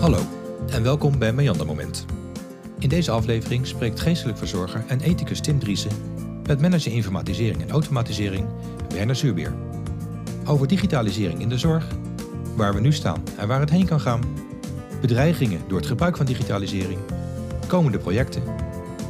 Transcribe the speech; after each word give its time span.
Hallo 0.00 0.18
en 0.70 0.82
welkom 0.82 1.18
bij 1.18 1.32
Meander 1.32 1.66
Moment. 1.66 2.06
In 2.78 2.88
deze 2.88 3.10
aflevering 3.10 3.66
spreekt 3.66 4.00
geestelijk 4.00 4.38
verzorger 4.38 4.84
en 4.88 5.00
ethicus 5.00 5.40
Tim 5.40 5.58
Driessen 5.58 5.90
met 6.46 6.60
manager 6.60 6.92
informatisering 6.92 7.62
en 7.62 7.70
automatisering 7.70 8.46
Werner 8.88 9.16
Zuurbeer. 9.16 9.52
Over 10.46 10.68
digitalisering 10.68 11.40
in 11.40 11.48
de 11.48 11.58
zorg, 11.58 11.86
waar 12.56 12.74
we 12.74 12.80
nu 12.80 12.92
staan 12.92 13.22
en 13.36 13.48
waar 13.48 13.60
het 13.60 13.70
heen 13.70 13.86
kan 13.86 14.00
gaan, 14.00 14.20
bedreigingen 15.00 15.60
door 15.68 15.78
het 15.78 15.86
gebruik 15.86 16.16
van 16.16 16.26
digitalisering, 16.26 16.98
komende 17.66 17.98
projecten 17.98 18.42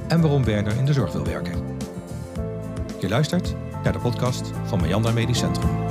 en 0.08 0.20
waarom 0.20 0.44
Werner 0.44 0.76
in 0.76 0.84
de 0.84 0.92
zorg 0.92 1.12
wil 1.12 1.24
werken. 1.24 1.76
Je 3.00 3.08
luistert 3.08 3.54
naar 3.82 3.92
de 3.92 3.98
podcast 3.98 4.50
van 4.64 4.80
Meander 4.80 5.14
Medisch 5.14 5.38
Centrum. 5.38 5.87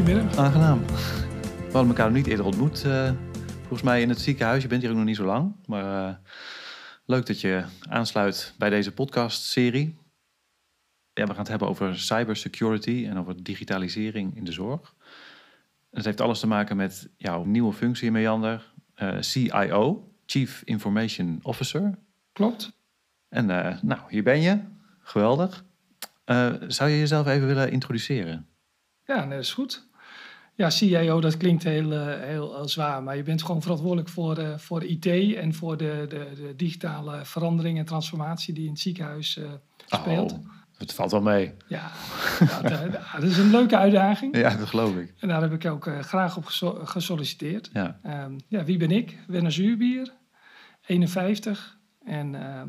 Goedemiddag. 0.00 0.36
aangenaam. 0.36 0.86
We 0.86 1.72
hadden 1.72 1.88
elkaar 1.88 2.06
nog 2.06 2.16
niet 2.16 2.26
eerder 2.26 2.44
ontmoet, 2.44 2.84
eh, 2.84 3.12
volgens 3.58 3.82
mij 3.82 4.00
in 4.00 4.08
het 4.08 4.20
ziekenhuis. 4.20 4.62
Je 4.62 4.68
bent 4.68 4.82
hier 4.82 4.90
ook 4.90 4.96
nog 4.96 5.06
niet 5.06 5.16
zo 5.16 5.24
lang, 5.24 5.54
maar 5.66 6.08
eh, 6.08 6.14
leuk 7.04 7.26
dat 7.26 7.40
je 7.40 7.64
aansluit 7.88 8.54
bij 8.58 8.70
deze 8.70 8.92
podcastserie. 8.92 9.98
Ja, 11.12 11.24
we 11.24 11.30
gaan 11.30 11.38
het 11.38 11.48
hebben 11.48 11.68
over 11.68 11.98
cybersecurity 11.98 13.06
en 13.08 13.18
over 13.18 13.42
digitalisering 13.42 14.36
in 14.36 14.44
de 14.44 14.52
zorg. 14.52 14.94
Het 15.90 16.04
heeft 16.04 16.20
alles 16.20 16.40
te 16.40 16.46
maken 16.46 16.76
met 16.76 17.08
jouw 17.16 17.44
nieuwe 17.44 17.72
functie 17.72 18.10
Meander, 18.10 18.72
eh, 18.94 19.16
CIO, 19.20 20.12
Chief 20.26 20.62
Information 20.64 21.38
Officer. 21.42 21.98
Klopt. 22.32 22.72
En 23.28 23.46
nou, 23.82 24.00
hier 24.08 24.22
ben 24.22 24.40
je. 24.40 24.58
Geweldig. 25.00 25.64
Zou 26.68 26.90
je 26.90 26.98
jezelf 26.98 27.26
even 27.26 27.46
willen 27.46 27.70
introduceren? 27.70 28.48
Ja, 29.06 29.26
dat 29.26 29.38
is 29.38 29.52
goed. 29.52 29.88
Ja, 30.60 30.70
CIO, 30.70 31.20
dat 31.20 31.36
klinkt 31.36 31.62
heel, 31.64 31.92
eh, 31.92 32.20
heel, 32.20 32.54
heel 32.54 32.68
zwaar, 32.68 33.02
maar 33.02 33.16
je 33.16 33.22
bent 33.22 33.42
gewoon 33.42 33.62
verantwoordelijk 33.62 34.08
voor, 34.08 34.36
eh, 34.36 34.58
voor 34.58 34.84
IT 34.84 35.06
en 35.34 35.54
voor 35.54 35.76
de, 35.76 36.06
de, 36.08 36.30
de 36.34 36.56
digitale 36.56 37.24
verandering 37.24 37.78
en 37.78 37.84
transformatie 37.84 38.54
die 38.54 38.64
in 38.64 38.70
het 38.70 38.80
ziekenhuis 38.80 39.36
eh, 39.36 39.44
speelt. 39.86 40.32
Oh, 40.32 40.38
het 40.76 40.94
valt 40.94 41.10
wel 41.10 41.20
mee. 41.22 41.52
Ja, 41.68 41.90
dat, 42.62 42.92
dat 43.12 43.22
is 43.22 43.38
een 43.38 43.50
leuke 43.50 43.76
uitdaging. 43.76 44.36
Ja, 44.36 44.56
dat 44.56 44.68
geloof 44.68 44.96
ik. 44.96 45.14
En 45.18 45.28
daar 45.28 45.40
heb 45.40 45.52
ik 45.52 45.70
ook 45.70 45.90
graag 46.00 46.36
op 46.36 46.44
geso- 46.44 46.80
gesolliciteerd. 46.84 47.70
Ja. 47.72 47.98
Ehm, 48.02 48.32
ja, 48.48 48.64
wie 48.64 48.76
ben 48.76 48.90
ik? 48.90 49.18
Werner 49.26 49.52
Zuurbier, 49.52 50.12
51 50.86 51.78
en 52.04 52.34
ehm, 52.34 52.68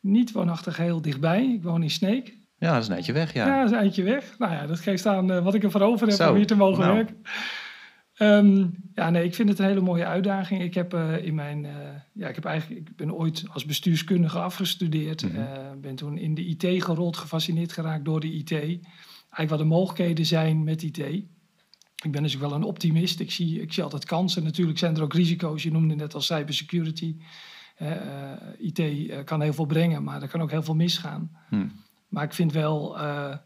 niet 0.00 0.32
woonachtig 0.32 0.76
heel 0.76 1.00
dichtbij. 1.02 1.44
Ik 1.44 1.62
woon 1.62 1.82
in 1.82 1.90
Sneek. 1.90 2.37
Ja, 2.58 2.72
dat 2.72 2.82
is 2.82 2.88
een 2.88 2.94
eindje 2.94 3.12
weg, 3.12 3.32
ja. 3.32 3.46
Ja, 3.46 3.56
dat 3.56 3.66
is 3.66 3.72
een 3.72 3.78
eindje 3.78 4.02
weg. 4.02 4.38
Nou 4.38 4.52
ja, 4.52 4.66
dat 4.66 4.80
geeft 4.80 5.06
aan 5.06 5.32
eh, 5.32 5.44
wat 5.44 5.54
ik 5.54 5.62
ervoor 5.62 5.80
over 5.80 6.06
heb 6.06 6.16
Zo, 6.16 6.30
om 6.30 6.36
hier 6.36 6.46
te 6.46 6.56
mogen 6.56 6.82
nou. 6.84 6.94
werken. 6.94 7.16
Ehm, 8.18 8.66
ja, 8.94 9.10
nee, 9.10 9.24
ik 9.24 9.34
vind 9.34 9.48
het 9.48 9.58
een 9.58 9.66
hele 9.66 9.80
mooie 9.80 10.06
uitdaging. 10.06 10.62
Ik 10.62 10.74
heb 10.74 10.94
eh, 10.94 11.24
in 11.24 11.34
mijn, 11.34 11.64
eh, 11.64 11.72
ja, 12.12 12.28
ik 12.28 12.34
heb 12.34 12.44
eigenlijk, 12.44 12.88
ik 12.88 12.96
ben 12.96 13.14
ooit 13.14 13.44
als 13.52 13.64
bestuurskundige 13.64 14.38
afgestudeerd. 14.38 15.22
Mhm. 15.22 15.36
Eh, 15.36 15.46
ben 15.80 15.94
toen 15.94 16.18
in 16.18 16.34
de 16.34 16.44
IT 16.44 16.84
gerold, 16.84 17.16
gefascineerd 17.16 17.72
geraakt 17.72 18.04
door 18.04 18.20
de 18.20 18.32
IT. 18.32 18.50
Eigenlijk 18.52 19.48
wat 19.48 19.58
de 19.58 19.64
mogelijkheden 19.64 20.26
zijn 20.26 20.64
met 20.64 20.82
IT. 20.82 20.98
Ik 20.98 22.12
ben 22.12 22.22
dus 22.22 22.34
ook 22.34 22.40
wel 22.40 22.52
een 22.52 22.62
optimist. 22.62 23.20
Ik 23.20 23.30
zie, 23.30 23.60
ik 23.62 23.72
zie 23.72 23.82
altijd 23.82 24.04
kansen. 24.04 24.44
Natuurlijk 24.44 24.78
zijn 24.78 24.96
er 24.96 25.02
ook 25.02 25.14
risico's. 25.14 25.62
Je 25.62 25.72
noemde 25.72 25.94
net 25.94 26.14
al 26.14 26.20
cybersecurity. 26.20 27.16
IT 28.58 28.80
kan 29.24 29.40
heel 29.40 29.52
veel 29.52 29.66
brengen, 29.66 30.02
maar 30.02 30.22
er 30.22 30.28
kan 30.28 30.42
ook 30.42 30.50
heel 30.50 30.62
veel 30.62 30.74
misgaan. 30.74 31.30
Hm. 31.48 31.66
Maar 32.08 32.24
ik 32.24 32.32
vind 32.32 32.52
wel, 32.52 32.98
eh, 32.98 33.36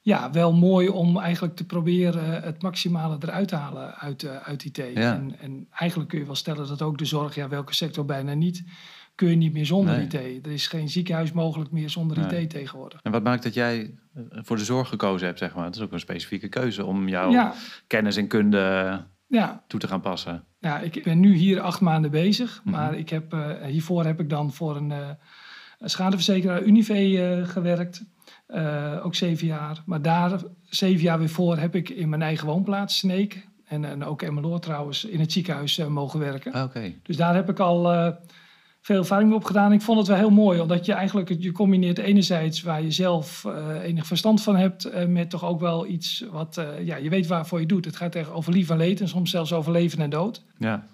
ja, 0.00 0.30
wel 0.30 0.52
mooi 0.52 0.88
om 0.88 1.18
eigenlijk 1.18 1.56
te 1.56 1.66
proberen 1.66 2.42
het 2.42 2.62
maximale 2.62 3.16
eruit 3.20 3.48
te 3.48 3.56
halen 3.56 3.94
uit, 3.94 4.22
eh, 4.22 4.36
uit 4.36 4.64
IT. 4.64 4.76
Ja. 4.76 5.14
En, 5.14 5.38
en 5.40 5.66
eigenlijk 5.70 6.10
kun 6.10 6.18
je 6.18 6.24
wel 6.26 6.34
stellen 6.34 6.66
dat 6.68 6.82
ook 6.82 6.98
de 6.98 7.04
zorg, 7.04 7.34
ja, 7.34 7.48
welke 7.48 7.74
sector 7.74 8.04
bijna 8.04 8.34
niet, 8.34 8.64
kun 9.14 9.28
je 9.28 9.36
niet 9.36 9.52
meer 9.52 9.66
zonder 9.66 9.96
Nee. 9.96 10.04
IT. 10.36 10.46
Er 10.46 10.52
is 10.52 10.66
geen 10.66 10.88
ziekenhuis 10.88 11.32
mogelijk 11.32 11.70
meer 11.70 11.90
zonder 11.90 12.18
Nee. 12.26 12.40
IT 12.42 12.50
tegenwoordig. 12.50 13.00
En 13.02 13.12
wat 13.12 13.22
maakt 13.22 13.42
dat 13.42 13.54
jij 13.54 13.94
eh, 14.14 14.22
voor 14.32 14.56
de 14.56 14.64
zorg 14.64 14.88
gekozen 14.88 15.26
hebt, 15.26 15.38
zeg 15.38 15.54
maar? 15.54 15.64
Het 15.64 15.76
is 15.76 15.82
ook 15.82 15.92
een 15.92 16.00
specifieke 16.00 16.48
keuze 16.48 16.84
om 16.84 17.08
jouw 17.08 17.30
Ja, 17.30 17.54
kennis 17.86 18.16
en 18.16 18.26
kunde 18.28 19.04
ja, 19.26 19.64
toe 19.66 19.80
te 19.80 19.88
gaan 19.88 20.00
passen. 20.00 20.44
ja, 20.58 20.78
ik 20.78 21.02
ben 21.04 21.20
nu 21.20 21.34
hier 21.34 21.60
acht 21.60 21.80
maanden 21.80 22.10
bezig, 22.10 22.60
Mhm. 22.64 22.74
maar 22.74 22.94
ik 22.94 23.08
heb, 23.08 23.36
hiervoor 23.66 24.04
heb 24.04 24.20
ik 24.20 24.30
dan 24.30 24.52
voor 24.52 24.76
een, 24.76 24.90
een 24.90 25.16
schadeverzekeraar 25.80 26.62
Unive 26.62 26.94
eh, 26.94 27.48
gewerkt. 27.48 28.04
Eh, 28.46 29.00
ook 29.02 29.14
zeven 29.14 29.46
jaar. 29.46 29.82
Maar 29.86 30.02
daar, 30.02 30.40
zeven 30.62 31.02
jaar 31.02 31.18
weer 31.18 31.28
voor, 31.28 31.56
heb 31.56 31.74
ik 31.74 31.88
in 31.88 32.08
mijn 32.08 32.22
eigen 32.22 32.46
woonplaats, 32.46 32.98
Sneek, 32.98 33.48
en, 33.64 33.84
en 33.84 34.04
ook 34.04 34.22
Emmeloord 34.22 34.62
trouwens, 34.62 35.04
in 35.04 35.20
het 35.20 35.32
ziekenhuis 35.32 35.78
eh, 35.78 35.86
mogen 35.86 36.20
werken. 36.20 36.52
Ah, 36.52 36.64
Oké. 36.64 36.92
Dus 37.02 37.16
daar 37.16 37.34
heb 37.34 37.48
ik 37.48 37.58
al 37.58 38.14
veel 38.80 38.98
ervaring 38.98 39.28
mee 39.28 39.38
opgedaan. 39.38 39.72
Ik 39.72 39.80
vond 39.80 39.98
het 39.98 40.06
wel 40.06 40.16
heel 40.16 40.30
mooi, 40.30 40.60
omdat 40.60 40.86
je 40.86 40.92
eigenlijk 40.92 41.36
je 41.38 41.52
combineert 41.52 41.98
enerzijds 41.98 42.62
waar 42.62 42.82
je 42.82 42.90
zelf 42.90 43.44
enig 43.82 44.06
verstand 44.06 44.42
van 44.42 44.56
hebt, 44.56 45.06
met 45.08 45.30
toch 45.30 45.44
ook 45.44 45.60
wel 45.60 45.86
iets 45.86 46.24
wat, 46.30 46.60
ja, 46.84 46.96
je 46.96 47.10
weet 47.10 47.26
waarvoor 47.26 47.60
je 47.60 47.66
doet. 47.66 47.84
Het 47.84 47.96
gaat 47.96 48.14
echt 48.14 48.30
over 48.30 48.52
lief 48.52 48.70
en 48.70 48.76
leed 48.76 49.00
en 49.00 49.08
soms 49.08 49.30
zelfs 49.30 49.52
over 49.52 49.72
leven 49.72 49.98
en 49.98 50.10
dood. 50.10 50.44
Ja. 50.58 50.86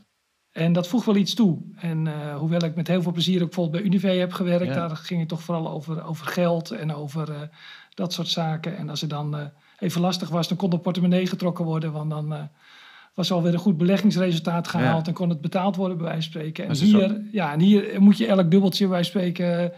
En 0.52 0.72
dat 0.72 0.88
voegt 0.88 1.06
wel 1.06 1.16
iets 1.16 1.34
toe. 1.34 1.58
En 1.76 2.06
eh, 2.06 2.36
hoewel 2.36 2.64
ik 2.64 2.74
met 2.74 2.88
heel 2.88 3.02
veel 3.02 3.12
plezier 3.12 3.40
ook 3.42 3.46
bijvoorbeeld 3.46 3.82
bij 3.82 3.90
Unive 3.92 4.06
heb 4.06 4.32
gewerkt, 4.32 4.66
Ja. 4.74 4.88
daar 4.88 4.96
ging 4.96 5.20
het 5.20 5.28
toch 5.28 5.42
vooral 5.42 5.70
over, 5.70 6.04
over 6.04 6.26
geld 6.26 6.70
en 6.70 6.94
over 6.94 7.30
eh, 7.30 7.40
dat 7.94 8.12
soort 8.12 8.28
zaken. 8.28 8.76
En 8.76 8.88
als 8.88 9.00
het 9.00 9.10
dan 9.10 9.36
eh, 9.36 9.44
even 9.78 10.00
lastig 10.00 10.28
was, 10.28 10.48
dan 10.48 10.56
kon 10.56 10.70
de 10.70 10.78
portemonnee 10.78 11.26
getrokken 11.26 11.64
worden, 11.64 11.92
want 11.92 12.10
dan 12.10 12.48
was 13.14 13.32
alweer 13.32 13.52
een 13.52 13.58
goed 13.58 13.76
beleggingsresultaat 13.76 14.68
gehaald 14.68 15.00
Ja. 15.02 15.06
en 15.08 15.12
kon 15.18 15.28
het 15.28 15.40
betaald 15.40 15.76
worden, 15.76 15.96
bij 15.96 16.06
wijze 16.06 16.22
van 16.22 16.30
spreken. 16.40 16.68
En 16.68 16.76
zo- 16.76 16.84
hier, 16.84 17.20
ja, 17.32 17.52
en 17.52 17.60
hier 17.60 18.00
moet 18.02 18.18
je 18.18 18.26
elk 18.26 18.50
dubbeltje, 18.50 18.84
bij 18.84 18.92
wijze 18.94 19.10
van 19.12 19.20
spreken, 19.20 19.72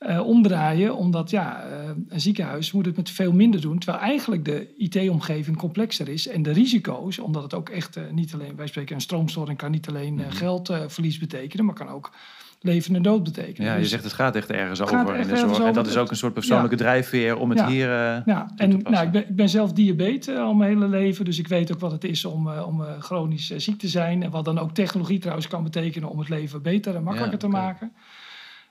eh, 0.00 0.26
omdraaien, 0.26 0.96
omdat 0.96 1.30
ja, 1.30 1.62
eh, 1.62 1.90
een 2.08 2.20
ziekenhuis 2.20 2.72
moet 2.72 2.86
het 2.86 2.96
met 2.96 3.10
veel 3.10 3.32
minder 3.32 3.60
doen, 3.60 3.78
terwijl 3.78 4.02
eigenlijk 4.04 4.44
de 4.44 4.74
IT-omgeving 4.78 5.56
complexer 5.56 6.08
is 6.08 6.28
en 6.28 6.42
de 6.42 6.50
risico's, 6.52 7.18
omdat 7.18 7.42
het 7.42 7.54
ook 7.54 7.68
echt 7.68 7.96
eh, 7.96 8.02
niet 8.12 8.34
alleen, 8.34 8.56
wij 8.56 8.66
spreken 8.66 8.94
een 8.94 9.00
stroomstoring 9.00 9.58
kan 9.58 9.70
niet 9.70 9.88
alleen 9.88 10.14
Mhm. 10.14 10.30
geldverlies 10.30 11.18
betekenen, 11.18 11.64
maar 11.64 11.74
kan 11.74 11.88
ook 11.88 12.10
leven 12.60 12.94
en 12.94 13.02
dood 13.02 13.22
betekenen. 13.24 13.68
ja, 13.68 13.74
je 13.74 13.80
Dus- 13.80 13.90
zegt 13.90 14.04
het 14.04 14.12
gaat 14.12 14.36
echt 14.36 14.50
ergens 14.50 14.80
over 14.80 14.98
in 14.98 15.00
echt 15.06 15.28
de 15.28 15.34
ergens 15.34 15.56
zorg. 15.56 15.68
En 15.68 15.74
dat 15.74 15.86
is 15.86 15.96
ook 15.96 16.10
een 16.10 16.16
soort 16.16 16.32
persoonlijke 16.34 16.76
drijfveer 16.76 17.36
om 17.36 17.50
het 17.50 17.58
Ja. 17.58 17.68
hier... 17.68 17.88
ja, 18.26 18.50
en 18.56 18.78
nou, 18.78 19.06
ik, 19.06 19.10
ben, 19.10 19.28
ik 19.28 19.36
ben 19.36 19.48
zelf 19.48 19.72
diabetes 19.72 20.36
al 20.36 20.54
mijn 20.54 20.70
hele 20.72 20.88
leven, 20.88 21.24
dus 21.24 21.38
ik 21.38 21.48
weet 21.48 21.72
ook 21.72 21.80
wat 21.80 21.92
het 21.92 22.04
is 22.04 22.24
om, 22.24 22.48
om 22.48 22.82
chronisch 22.98 23.50
ziek 23.56 23.78
te 23.78 23.88
zijn. 23.88 24.22
En 24.22 24.30
wat 24.30 24.44
dan 24.44 24.58
ook 24.58 24.72
technologie 24.74 25.18
trouwens 25.18 25.48
kan 25.48 25.62
betekenen 25.62 26.08
om 26.08 26.18
het 26.18 26.28
leven 26.28 26.62
beter 26.62 26.94
en 26.94 27.02
makkelijker 27.02 27.38
Ja, 27.40 27.46
te 27.48 27.48
maken. 27.48 27.92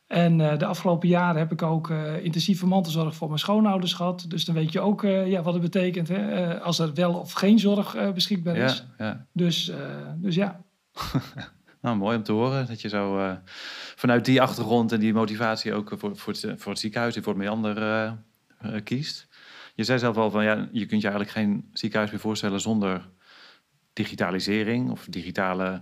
En 0.09 0.41
eh, 0.41 0.57
de 0.57 0.65
afgelopen 0.65 1.07
jaren 1.07 1.39
heb 1.39 1.51
ik 1.51 1.61
ook 1.61 1.89
eh, 1.89 2.23
intensieve 2.23 2.67
mantelzorg 2.67 3.15
voor 3.15 3.27
mijn 3.27 3.39
schoonouders 3.39 3.93
gehad. 3.93 4.25
Dus 4.27 4.45
dan 4.45 4.55
weet 4.55 4.71
je 4.71 4.79
ook 4.79 5.03
eh, 5.03 5.27
ja, 5.27 5.41
wat 5.41 5.53
het 5.53 5.61
betekent 5.61 6.07
hè, 6.07 6.59
als 6.61 6.79
er 6.79 6.93
wel 6.93 7.13
of 7.13 7.31
geen 7.31 7.59
zorg 7.59 8.13
beschikbaar 8.13 8.55
is. 8.55 8.85
ja, 8.97 9.05
ja. 9.05 9.25
Dus, 9.33 9.71
dus 10.15 10.35
ja, 10.35 10.61
Nou, 11.81 11.97
mooi 11.97 12.17
om 12.17 12.23
te 12.23 12.31
horen 12.31 12.67
dat 12.67 12.81
je 12.81 12.89
zo 12.89 13.37
vanuit 13.95 14.25
die 14.25 14.41
achtergrond 14.41 14.91
en 14.91 14.99
die 14.99 15.13
motivatie 15.13 15.73
ook 15.73 15.93
voor, 15.97 16.17
voor, 16.17 16.33
het, 16.33 16.53
voor 16.57 16.71
het 16.71 16.81
ziekenhuis 16.81 17.15
en 17.15 17.23
voor 17.23 17.33
het 17.33 17.41
meander 17.41 18.17
kiest. 18.83 19.27
Je 19.75 19.83
zei 19.83 19.99
zelf 19.99 20.17
al 20.17 20.31
van 20.31 20.43
ja, 20.43 20.69
je 20.71 20.85
kunt 20.85 21.01
je 21.01 21.07
eigenlijk 21.07 21.37
geen 21.37 21.69
ziekenhuis 21.73 22.11
meer 22.11 22.19
voorstellen 22.19 22.61
zonder 22.61 23.09
digitalisering 23.93 24.91
of 24.91 25.07
digitale 25.09 25.81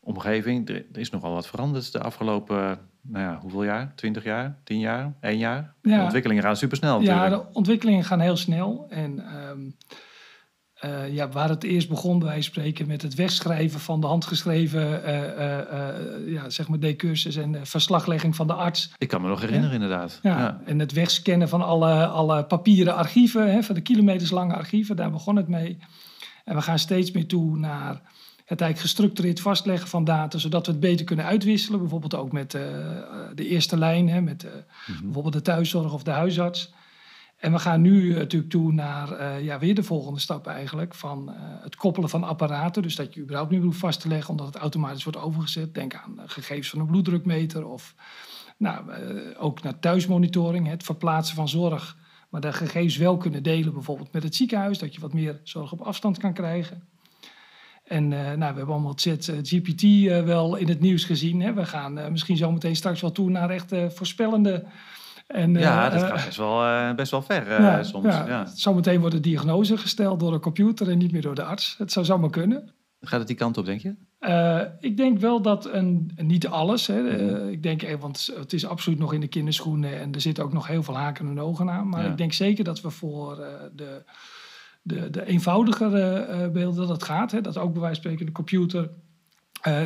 omgeving. 0.00 0.68
Er, 0.68 0.74
er 0.92 1.00
is 1.00 1.10
nogal 1.10 1.32
wat 1.32 1.46
veranderd 1.46 1.92
de 1.92 2.00
afgelopen, 2.00 2.78
nou 3.08 3.24
ja, 3.24 3.38
hoeveel 3.40 3.64
jaar? 3.64 3.92
20 3.94 4.24
jaar? 4.24 4.58
10 4.64 4.78
jaar? 4.78 5.14
1 5.20 5.38
jaar? 5.38 5.74
De 5.82 5.88
Ja. 5.90 6.02
ontwikkelingen 6.02 6.42
gaan 6.42 6.56
supersnel 6.56 7.00
ja, 7.00 7.14
natuurlijk. 7.14 7.42
de 7.52 7.54
ontwikkelingen 7.58 8.04
gaan 8.04 8.20
heel 8.20 8.36
snel. 8.36 8.86
En 8.88 9.18
ehm, 9.18 9.60
eh, 10.74 11.14
ja, 11.14 11.28
waar 11.28 11.48
het 11.48 11.64
eerst 11.64 11.88
begon, 11.88 12.20
van 12.20 12.42
spreken, 12.42 12.86
met 12.86 13.02
het 13.02 13.14
wegschrijven 13.14 13.80
van 13.80 14.00
de 14.00 14.06
handgeschreven 14.06 15.04
eh, 15.04 16.32
ja, 16.32 16.50
zeg 16.50 16.68
maar 16.68 16.80
decursus 16.80 17.36
en 17.36 17.54
eh, 17.54 17.60
verslaglegging 17.64 18.36
van 18.36 18.46
de 18.46 18.52
arts. 18.52 18.92
Ik 18.98 19.08
kan 19.08 19.22
me 19.22 19.28
nog 19.28 19.40
herinneren 19.40 19.74
inderdaad. 19.74 20.18
Ja, 20.22 20.38
Ja. 20.38 20.60
En 20.64 20.78
het 20.78 20.92
wegscannen 20.92 21.48
van 21.48 21.62
alle, 21.62 22.06
alle 22.06 22.44
papieren 22.44 22.94
archieven, 22.94 23.52
hè, 23.52 23.62
van 23.62 23.74
de 23.74 23.80
kilometerslange 23.80 24.54
archieven, 24.54 24.96
daar 24.96 25.10
begon 25.10 25.36
het 25.36 25.48
mee. 25.48 25.78
En 26.44 26.54
we 26.54 26.62
gaan 26.62 26.78
steeds 26.78 27.10
meer 27.10 27.26
toe 27.26 27.56
naar 27.58 28.00
het 28.48 28.60
eigenlijk 28.60 28.90
gestructureerd 28.90 29.40
vastleggen 29.40 29.88
van 29.88 30.04
data, 30.04 30.38
zodat 30.38 30.66
we 30.66 30.72
het 30.72 30.80
beter 30.80 31.04
kunnen 31.04 31.24
uitwisselen. 31.24 31.80
Bijvoorbeeld 31.80 32.14
ook 32.14 32.32
met 32.32 32.54
eh, 32.54 32.62
de 33.34 33.46
eerste 33.46 33.78
lijn, 33.78 34.08
hè, 34.08 34.20
met 34.20 34.44
eh, 34.44 34.50
Mhm. 34.86 35.02
bijvoorbeeld 35.02 35.34
de 35.34 35.42
thuiszorg 35.42 35.92
of 35.92 36.02
de 36.02 36.10
huisarts. 36.10 36.72
En 37.36 37.52
we 37.52 37.58
gaan 37.58 37.80
nu 37.80 38.10
eh, 38.10 38.16
natuurlijk 38.16 38.50
toe 38.50 38.72
naar 38.72 39.42
ja, 39.42 39.58
weer 39.58 39.74
de 39.74 39.82
volgende 39.82 40.20
stap 40.20 40.46
eigenlijk. 40.46 40.94
Van 40.94 41.32
het 41.62 41.76
koppelen 41.76 42.08
van 42.08 42.24
apparaten. 42.24 42.82
Dus 42.82 42.96
dat 42.96 43.14
je 43.14 43.20
überhaupt 43.20 43.50
niet 43.50 43.62
hoeft 43.62 43.78
vast 43.78 44.00
te 44.00 44.08
leggen 44.08 44.30
omdat 44.30 44.46
het 44.46 44.56
automatisch 44.56 45.04
wordt 45.04 45.18
overgezet. 45.18 45.74
Denk 45.74 45.94
aan 45.94 46.20
gegevens 46.26 46.68
van 46.68 46.80
een 46.80 46.86
bloeddrukmeter 46.86 47.66
of 47.66 47.94
Nou, 48.56 48.84
ook 49.38 49.62
naar 49.62 49.78
thuismonitoring, 49.78 50.68
het 50.68 50.82
verplaatsen 50.82 51.36
van 51.36 51.48
zorg. 51.48 51.96
Maar 52.28 52.40
de 52.40 52.52
gegevens 52.52 52.96
wel 52.96 53.16
kunnen 53.16 53.42
delen, 53.42 53.72
bijvoorbeeld 53.72 54.12
met 54.12 54.22
het 54.22 54.34
ziekenhuis, 54.34 54.78
dat 54.78 54.94
je 54.94 55.00
wat 55.00 55.12
meer 55.12 55.40
zorg 55.42 55.72
op 55.72 55.80
afstand 55.80 56.18
kan 56.18 56.32
krijgen. 56.32 56.82
En 57.88 58.10
uh, 58.10 58.18
nou, 58.18 58.38
we 58.38 58.44
hebben 58.44 58.68
allemaal 58.68 58.96
het 59.02 59.30
GPT 59.42 59.82
uh, 59.82 60.22
wel 60.22 60.56
in 60.56 60.68
het 60.68 60.80
nieuws 60.80 61.04
gezien. 61.04 61.40
Hè. 61.40 61.52
We 61.52 61.66
gaan 61.66 61.98
uh, 61.98 62.08
misschien 62.08 62.36
zometeen 62.36 62.76
straks 62.76 63.00
wel 63.00 63.12
toe 63.12 63.30
naar 63.30 63.50
echt 63.50 63.72
voorspellende. 63.88 64.64
En, 65.26 65.54
ja, 65.54 65.88
dat 65.88 66.02
gaat 66.02 66.24
best 66.24 66.36
wel, 66.36 66.94
best 66.94 67.10
wel 67.10 67.22
ver 67.22 67.62
ja, 67.62 67.82
soms. 67.82 68.04
Ja. 68.04 68.26
ja. 68.26 68.46
Zometeen 68.54 69.00
wordt 69.00 69.14
de 69.14 69.20
diagnose 69.20 69.76
gesteld 69.76 70.20
door 70.20 70.32
een 70.32 70.40
computer 70.40 70.90
en 70.90 70.98
niet 70.98 71.12
meer 71.12 71.22
door 71.22 71.34
de 71.34 71.42
arts. 71.42 71.74
Het 71.78 71.92
zou 71.92 72.06
zomaar 72.06 72.30
kunnen. 72.30 72.72
Gaat 73.00 73.18
het 73.18 73.28
die 73.28 73.36
kant 73.36 73.56
op, 73.56 73.64
denk 73.64 73.80
je? 73.80 73.94
Uh, 74.20 74.60
ik 74.80 74.96
denk 74.96 75.18
wel 75.18 75.42
dat 75.42 75.72
een, 75.72 76.10
niet 76.16 76.46
alles. 76.46 76.86
Hè, 76.86 77.00
uh, 77.00 77.50
ik 77.50 77.62
denk, 77.62 77.96
want 78.00 78.30
het 78.36 78.52
is 78.52 78.66
absoluut 78.66 78.98
nog 78.98 79.12
in 79.12 79.20
de 79.20 79.28
kinderschoenen 79.28 80.00
en 80.00 80.14
er 80.14 80.20
zitten 80.20 80.44
ook 80.44 80.52
nog 80.52 80.66
heel 80.66 80.82
veel 80.82 80.96
haken 80.96 81.28
en 81.28 81.40
ogen 81.40 81.70
aan. 81.70 81.88
Maar 81.88 82.04
ja. 82.04 82.10
ik 82.10 82.16
denk 82.16 82.32
zeker 82.32 82.64
dat 82.64 82.80
we 82.80 82.90
voor 82.90 83.38
uh, 83.38 83.46
de, 83.72 84.02
de, 84.88 85.10
de 85.10 85.26
eenvoudigere 85.26 86.50
beelden 86.50 86.80
dat 86.80 86.88
het 86.88 87.02
gaat. 87.02 87.30
Hè, 87.30 87.40
dat 87.40 87.58
ook 87.58 87.72
bij 87.72 87.80
wijze 87.80 88.00
van 88.00 88.10
spreken 88.10 88.26
de 88.26 88.32
computer 88.32 88.90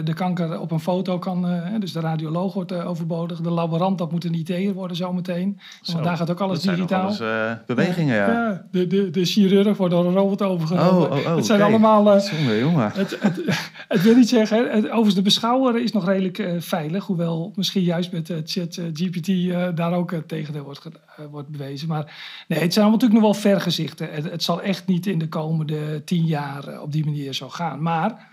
de 0.05 0.12
kanker 0.14 0.61
op 0.61 0.70
een 0.70 0.81
foto 0.81 1.19
kan, 1.19 1.50
uh, 1.50 1.67
dus 1.79 1.93
de 1.93 2.00
radioloog 2.00 2.55
wordt 2.55 2.73
uh, 2.73 2.88
overbodig. 2.88 3.40
De 3.40 3.50
laborant, 3.50 3.99
dat 3.99 4.11
moet 4.12 4.25
een 4.25 4.34
IT'er 4.34 4.73
worden 4.73 4.96
zometeen. 4.96 5.61
Want 5.93 6.05
daar 6.05 6.17
gaat 6.17 6.31
ook 6.31 6.40
alles 6.40 6.62
dat 6.62 6.75
digitaal. 6.75 7.11
Zijn 7.11 7.46
alles, 7.46 7.58
bewegingen, 7.67 8.17
ja. 8.17 8.31
ja. 8.31 8.67
de, 8.70 8.87
de, 8.87 9.11
de 9.11 9.25
chirurg 9.25 9.76
wordt 9.76 9.94
door 9.94 10.06
een 10.06 10.14
robot 10.14 10.43
overgenomen. 10.43 11.11
Oh, 11.11 11.17
oh, 11.17 11.26
oh, 11.26 11.37
het 11.37 11.46
zijn 11.46 11.58
okay. 11.61 11.73
allemaal... 11.73 12.20
Zonde, 12.20 12.58
jongen. 12.58 12.90
Het, 12.94 13.17
het, 13.20 13.43
het, 13.88 14.02
wil 14.02 14.14
niet 14.14 14.29
zeggen, 14.29 14.70
het, 14.70 14.84
overigens 14.84 15.14
de 15.14 15.23
beschouwer 15.23 15.82
is 15.82 15.93
nog 15.93 16.06
redelijk 16.06 16.62
veilig. 16.62 17.06
Hoewel 17.06 17.52
misschien 17.55 17.82
juist 17.82 18.12
met 18.12 18.32
chat 18.44 18.81
GPT 18.93 19.52
daar 19.76 19.93
ook 19.93 20.11
het 20.11 20.29
tegendeel 20.29 20.64
wordt, 20.64 20.88
wordt 21.31 21.49
bewezen. 21.49 21.88
Maar 21.88 22.05
nee, 22.49 22.58
het 22.58 22.73
zijn 22.73 22.84
allemaal 22.84 23.00
natuurlijk 23.00 23.20
nog 23.20 23.43
wel 23.43 23.52
vergezichten. 23.52 24.08
Het, 24.11 24.31
het 24.31 24.43
zal 24.43 24.62
echt 24.62 24.87
niet 24.87 25.06
in 25.06 25.19
de 25.19 25.29
komende 25.29 26.05
tien 26.05 26.25
jaar 26.25 26.81
op 26.81 26.93
die 26.93 27.05
manier 27.05 27.32
zo 27.32 27.49
gaan. 27.49 27.82
Maar 27.82 28.31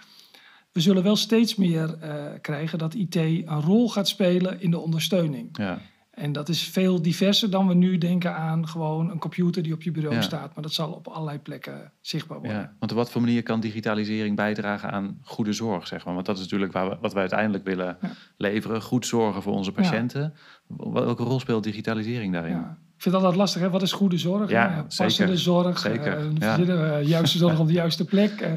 we 0.80 0.86
zullen 0.86 1.04
wel 1.04 1.16
steeds 1.16 1.56
meer 1.56 1.98
uh, 2.04 2.14
krijgen 2.42 2.78
dat 2.78 2.94
IT 2.94 3.16
een 3.16 3.62
rol 3.62 3.90
gaat 3.90 4.08
spelen 4.08 4.62
in 4.62 4.72
de 4.72 4.80
ondersteuning. 4.80 5.50
Ja. 5.58 5.80
En 6.12 6.32
dat 6.32 6.50
is 6.50 6.64
veel 6.64 7.02
diverser 7.02 7.50
dan 7.50 7.68
we 7.68 7.74
nu 7.74 7.98
denken 7.98 8.36
aan 8.36 8.68
gewoon 8.68 9.12
een 9.12 9.20
computer 9.20 9.64
die 9.64 9.74
op 9.74 9.82
je 9.82 9.92
bureau 9.92 10.16
ja. 10.16 10.22
staat. 10.22 10.54
Maar 10.54 10.64
dat 10.64 10.74
zal 10.74 10.92
op 10.92 11.08
allerlei 11.08 11.40
plekken 11.40 11.92
zichtbaar 12.02 12.40
worden. 12.40 12.58
Ja, 12.58 12.76
want 12.80 12.92
op 12.92 12.98
wat 12.98 13.12
voor 13.12 13.22
manier 13.22 13.44
kan 13.44 13.60
digitalisering 13.60 14.36
bijdragen 14.36 14.92
aan 14.92 15.20
goede 15.24 15.54
zorg, 15.54 15.88
zeg 15.88 16.06
maar? 16.06 16.14
Want 16.14 16.26
dat 16.26 16.36
is 16.36 16.42
natuurlijk 16.42 16.72
waar 16.72 16.90
we, 16.90 16.98
wat 17.02 17.14
wij 17.14 17.22
uiteindelijk 17.22 17.64
willen 17.64 17.98
ja. 18.02 18.12
leveren. 18.38 18.82
Goed 18.82 19.06
zorgen 19.06 19.42
voor 19.42 19.54
onze 19.54 19.72
patiënten. 19.72 20.34
Welke 20.78 21.24
rol 21.24 21.40
speelt 21.40 21.64
digitalisering 21.64 22.34
daarin? 22.34 22.58
Ik 22.58 23.02
vind 23.02 23.16
dat 23.16 23.24
altijd 23.24 23.36
lastig. 23.36 23.62
Hè? 23.62 23.70
Wat 23.70 23.82
is 23.82 23.92
goede 23.92 24.18
zorg? 24.18 24.50
Ja, 24.50 24.86
passende 24.98 25.12
zeker. 25.12 25.38
zorg. 25.38 25.80
Zeker. 25.80 26.32
Uh, 26.68 27.08
juiste 27.08 27.38
zorg 27.38 27.60
op 27.60 27.68
de 27.68 27.74
juiste 27.74 28.06
plek. 28.06 28.42
Uh, 28.42 28.52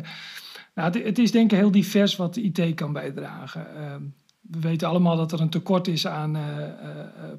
nou, 0.74 1.02
het, 1.02 1.18
is 1.18 1.30
denk 1.30 1.52
ik 1.52 1.58
heel 1.58 1.70
divers 1.70 2.16
wat 2.16 2.36
IT 2.36 2.74
kan 2.74 2.92
bijdragen. 2.92 3.66
Uh, 3.76 3.94
we 4.40 4.60
weten 4.60 4.88
allemaal 4.88 5.16
dat 5.16 5.32
er 5.32 5.40
een 5.40 5.50
tekort 5.50 5.88
is 5.88 6.06
aan 6.06 6.36
uh, 6.36 6.42
uh, 6.58 6.66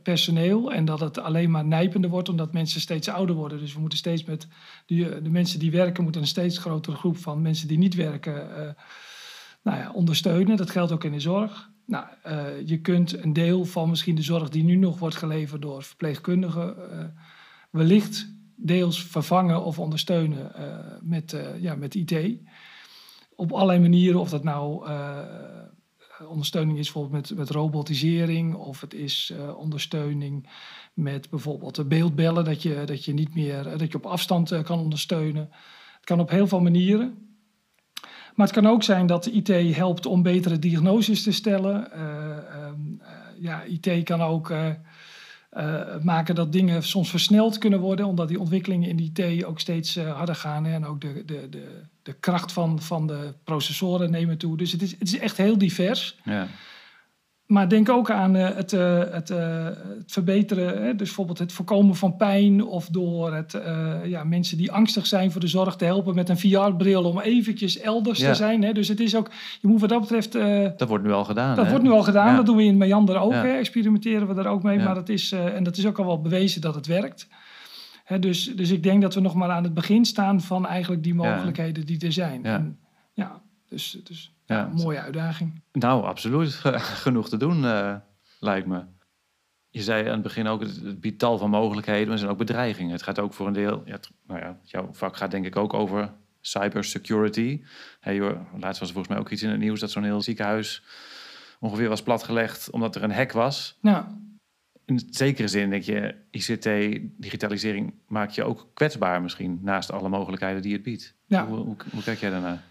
personeel 0.03 0.73
en 0.73 0.85
dat 0.85 0.99
het 0.99 1.19
alleen 1.19 1.51
maar 1.51 1.65
nijpender 1.65 2.09
wordt 2.09 2.29
omdat 2.29 2.53
mensen 2.53 2.81
steeds 2.81 3.07
ouder 3.07 3.35
worden. 3.35 3.59
Dus 3.59 3.73
we 3.73 3.79
moeten 3.79 3.97
steeds 3.97 4.23
met 4.23 4.47
de, 4.85 5.19
de 5.23 5.29
mensen 5.29 5.59
die 5.59 5.71
werken, 5.71 6.03
moeten 6.03 6.21
een 6.21 6.27
steeds 6.27 6.57
grotere 6.57 6.95
groep 6.95 7.17
van 7.17 7.41
mensen 7.41 7.67
die 7.67 7.77
niet 7.77 7.95
werken 7.95 8.75
nou 9.63 9.77
ja, 9.77 9.91
ondersteunen. 9.91 10.57
Dat 10.57 10.69
geldt 10.69 10.91
ook 10.91 11.03
in 11.03 11.11
de 11.11 11.19
zorg. 11.19 11.69
Nou, 11.85 12.05
je 12.65 12.81
kunt 12.81 13.23
een 13.23 13.33
deel 13.33 13.65
van 13.65 13.89
misschien 13.89 14.15
de 14.15 14.21
zorg 14.21 14.49
die 14.49 14.63
nu 14.63 14.75
nog 14.75 14.99
wordt 14.99 15.15
geleverd 15.15 15.61
door 15.61 15.83
verpleegkundigen 15.83 16.75
wellicht 17.69 18.33
deels 18.55 19.03
vervangen 19.03 19.63
of 19.63 19.79
ondersteunen 19.79 20.51
met, 21.01 21.37
ja, 21.59 21.75
met 21.75 21.95
IT 21.95 22.11
op 23.43 23.51
allerlei 23.51 23.79
manieren. 23.79 24.19
Of 24.19 24.29
dat 24.29 24.43
nou 24.43 24.87
uh, 24.87 25.19
ondersteuning 26.27 26.77
is 26.77 26.91
bijvoorbeeld 26.91 27.29
met, 27.29 27.37
met 27.37 27.49
robotisering. 27.49 28.55
Of 28.55 28.81
het 28.81 28.93
is 28.93 29.31
uh, 29.33 29.57
ondersteuning 29.57 30.49
met 30.93 31.29
bijvoorbeeld 31.29 31.87
beeldbellen. 31.87 32.45
Dat 32.45 32.61
je, 32.61 32.83
dat 32.85 33.05
je 33.05 33.13
niet 33.13 33.35
meer 33.35 33.63
dat 33.63 33.91
je 33.91 33.97
op 33.97 34.05
afstand 34.05 34.61
kan 34.63 34.79
ondersteunen. 34.79 35.49
Het 35.95 36.05
kan 36.05 36.19
op 36.19 36.29
heel 36.29 36.47
veel 36.47 36.61
manieren. 36.61 37.17
Maar 38.35 38.47
het 38.47 38.55
kan 38.55 38.67
ook 38.67 38.83
zijn 38.83 39.05
dat 39.05 39.25
IT 39.25 39.75
helpt 39.75 40.05
om 40.05 40.21
betere 40.21 40.59
diagnoses 40.59 41.23
te 41.23 41.31
stellen. 41.31 42.01
Um, 42.67 43.01
ja, 43.39 43.63
IT 43.63 44.03
kan 44.03 44.21
ook 44.21 44.53
maken 46.01 46.35
dat 46.35 46.51
dingen 46.51 46.83
soms 46.83 47.09
versneld 47.09 47.57
kunnen 47.57 47.79
worden, 47.79 48.05
omdat 48.05 48.27
die 48.27 48.39
ontwikkelingen 48.39 48.89
in 48.89 48.99
IT 48.99 49.45
ook 49.45 49.59
steeds 49.59 49.99
harder 49.99 50.35
gaan. 50.35 50.65
Hè, 50.65 50.73
en 50.73 50.85
ook 50.85 51.01
de, 51.01 51.23
de, 51.25 51.49
de, 51.49 51.83
de 52.03 52.13
kracht 52.13 52.51
van, 52.51 52.81
van 52.81 53.07
de 53.07 53.33
processoren 53.43 54.11
nemen 54.11 54.37
toe. 54.37 54.57
Dus 54.57 54.71
het 54.71 54.81
is, 54.81 54.91
het 54.91 55.07
is 55.07 55.17
echt 55.19 55.37
heel 55.37 55.57
divers. 55.57 56.17
Ja. 56.23 56.47
Maar 57.45 57.69
denk 57.69 57.89
ook 57.89 58.11
aan 58.11 58.35
uh, 58.35 58.47
het, 58.55 58.71
het, 58.71 59.29
het, 59.29 59.31
verbeteren, 60.07 60.67
hè, 60.83 60.89
dus 60.89 60.95
bijvoorbeeld 61.07 61.39
het 61.39 61.53
voorkomen 61.53 61.95
van 61.95 62.15
pijn 62.15 62.65
of 62.65 62.87
door 62.87 63.33
het, 63.33 63.57
ja, 64.05 64.23
mensen 64.23 64.57
die 64.57 64.71
angstig 64.71 65.05
zijn 65.05 65.31
voor 65.31 65.41
de 65.41 65.47
zorg 65.47 65.75
te 65.75 65.85
helpen 65.85 66.15
met 66.15 66.29
een 66.29 66.37
VR-bril 66.37 67.03
om 67.03 67.19
eventjes 67.19 67.79
elders 67.79 68.19
Ja. 68.19 68.29
te 68.29 68.35
zijn. 68.35 68.63
Hè. 68.63 68.71
Dus 68.71 68.87
het 68.87 68.99
is 68.99 69.15
ook, 69.15 69.29
je 69.61 69.67
moet 69.67 69.79
wat 69.79 69.89
dat 69.89 70.01
betreft 70.01 70.31
Dat 70.77 70.87
wordt 70.87 71.03
nu 71.03 71.11
al 71.11 71.23
gedaan. 71.25 71.55
dat 71.55 71.63
hè? 71.65 71.69
wordt 71.71 71.85
nu 71.85 71.91
al 71.91 72.03
gedaan, 72.03 72.27
Ja. 72.27 72.35
dat 72.35 72.45
doen 72.45 72.57
we 72.57 72.63
in 72.63 72.77
Meander 72.77 73.17
ook. 73.19 73.31
Hè. 73.31 73.53
Experimenteren 73.57 74.27
we 74.27 74.33
daar 74.33 74.47
ook 74.47 74.63
mee, 74.63 74.79
maar 74.79 74.95
dat 74.95 75.09
is, 75.09 75.31
eh, 75.31 75.55
en 75.55 75.63
dat 75.63 75.77
is 75.77 75.85
ook 75.85 75.99
al 75.99 76.05
wel 76.05 76.21
bewezen 76.21 76.61
dat 76.61 76.75
het 76.75 76.87
werkt. 76.87 77.27
Dus, 78.19 78.43
dus 78.55 78.69
ik 78.69 78.83
denk 78.83 79.01
dat 79.01 79.13
we 79.13 79.19
nog 79.21 79.33
maar 79.33 79.49
aan 79.49 79.63
het 79.63 79.73
begin 79.73 80.05
staan 80.05 80.41
van 80.41 80.65
eigenlijk 80.67 81.03
die 81.03 81.13
Ja. 81.15 81.19
mogelijkheden 81.33 81.85
die 81.85 82.05
er 82.05 82.11
zijn. 82.13 82.43
Ja. 82.43 82.55
En, 82.55 82.79
ja 83.13 83.41
dus, 83.69 83.99
dus 84.03 84.33
Ja. 84.45 84.57
ja, 84.57 84.65
een 84.65 84.73
mooie 84.75 84.99
uitdaging. 84.99 85.61
Nou, 85.71 86.03
absoluut. 86.03 86.53
Genoeg 87.05 87.29
te 87.29 87.37
doen, 87.37 87.65
eh, 87.65 87.95
lijkt 88.39 88.67
me. 88.67 88.83
Je 89.69 89.81
zei 89.81 90.05
aan 90.07 90.13
het 90.13 90.21
begin 90.21 90.47
ook, 90.47 90.61
het, 90.61 90.75
het 90.83 90.99
biedt 90.99 91.19
tal 91.19 91.37
van 91.37 91.49
mogelijkheden, 91.49 92.03
maar 92.03 92.13
er 92.13 92.19
zijn 92.19 92.31
ook 92.31 92.37
bedreigingen. 92.37 92.91
Het 92.91 93.03
gaat 93.03 93.19
ook 93.19 93.33
voor 93.33 93.47
een 93.47 93.53
deel, 93.53 93.81
ja, 93.85 93.97
nou 94.27 94.39
ja, 94.39 94.59
jouw 94.63 94.89
vak 94.91 95.17
gaat 95.17 95.31
denk 95.31 95.45
ik 95.45 95.55
ook 95.55 95.73
over 95.73 96.13
cybersecurity. 96.41 97.61
Hey, 97.99 98.19
laatst 98.19 98.79
was 98.79 98.79
er 98.79 98.85
volgens 98.93 99.07
mij 99.07 99.17
ook 99.17 99.29
iets 99.29 99.41
in 99.43 99.49
het 99.49 99.59
nieuws 99.59 99.79
dat 99.79 99.91
zo'n 99.91 100.03
heel 100.03 100.21
ziekenhuis 100.21 100.83
ongeveer 101.59 101.89
was 101.89 102.03
platgelegd 102.03 102.69
omdat 102.69 102.95
er 102.95 103.03
een 103.03 103.11
hack 103.13 103.31
was. 103.31 103.77
Nou, 103.81 104.05
In 104.85 105.01
zekere 105.09 105.47
zin 105.47 105.69
denk 105.69 105.83
je, 105.83 106.15
ICT, 106.31 106.69
digitalisering 107.17 107.93
maakt 108.07 108.35
je 108.35 108.43
ook 108.43 108.69
kwetsbaar 108.73 109.21
misschien, 109.21 109.59
naast 109.61 109.91
alle 109.91 110.09
mogelijkheden 110.09 110.61
die 110.61 110.73
het 110.73 110.83
biedt. 110.83 111.15
Ja. 111.25 111.47
Hoe, 111.47 111.57
hoe, 111.57 111.75
hoe 111.91 112.03
kijk 112.03 112.19
jij 112.19 112.29
daarnaar? 112.29 112.63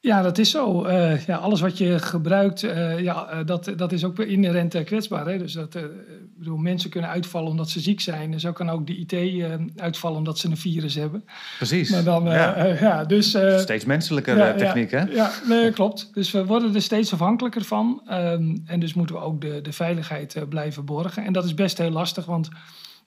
Ja, 0.00 0.22
dat 0.22 0.38
is 0.38 0.50
zo. 0.50 0.84
Eh, 0.84 1.26
ja, 1.26 1.36
alles 1.36 1.60
wat 1.60 1.78
je 1.78 1.98
gebruikt, 1.98 2.62
eh, 2.62 2.98
ja, 2.98 3.28
eh, 3.28 3.38
dat, 3.46 3.72
dat 3.76 3.92
is 3.92 4.04
ook 4.04 4.18
inherent 4.18 4.84
kwetsbaar. 4.84 5.26
Hè? 5.26 5.38
Dus 5.38 5.52
dat, 5.52 5.74
ik 5.74 5.90
bedoel, 6.38 6.56
mensen 6.56 6.90
kunnen 6.90 7.10
uitvallen 7.10 7.50
omdat 7.50 7.70
ze 7.70 7.80
ziek 7.80 8.00
zijn. 8.00 8.32
En 8.32 8.40
zo 8.40 8.52
kan 8.52 8.70
ook 8.70 8.86
de 8.86 8.96
IT 8.96 9.44
uitvallen 9.76 10.18
omdat 10.18 10.38
ze 10.38 10.48
een 10.48 10.56
virus 10.56 10.94
hebben. 10.94 11.24
Precies. 11.56 11.90
Maar 11.90 12.04
dan, 12.04 12.24
ja. 12.24 12.66
ja, 12.66 13.04
dus... 13.04 13.36
Steeds 13.56 13.84
menselijke 13.84 14.34
Ja, 14.34 14.54
techniek, 14.54 14.90
hè? 14.90 14.98
ja, 14.98 15.06
Ja, 15.10 15.30
nee, 15.48 15.70
klopt. 15.70 16.10
Dus 16.14 16.30
we 16.30 16.44
worden 16.44 16.74
er 16.74 16.82
steeds 16.82 17.12
afhankelijker 17.12 17.64
van. 17.64 18.02
Ehm, 18.06 18.56
en 18.66 18.80
dus 18.80 18.94
moeten 18.94 19.14
we 19.14 19.22
ook 19.22 19.40
de, 19.40 19.60
de 19.60 19.72
veiligheid 19.72 20.36
blijven 20.48 20.84
borgen. 20.84 21.24
En 21.24 21.32
dat 21.32 21.44
is 21.44 21.54
best 21.54 21.78
heel 21.78 21.90
lastig, 21.90 22.24
want 22.24 22.48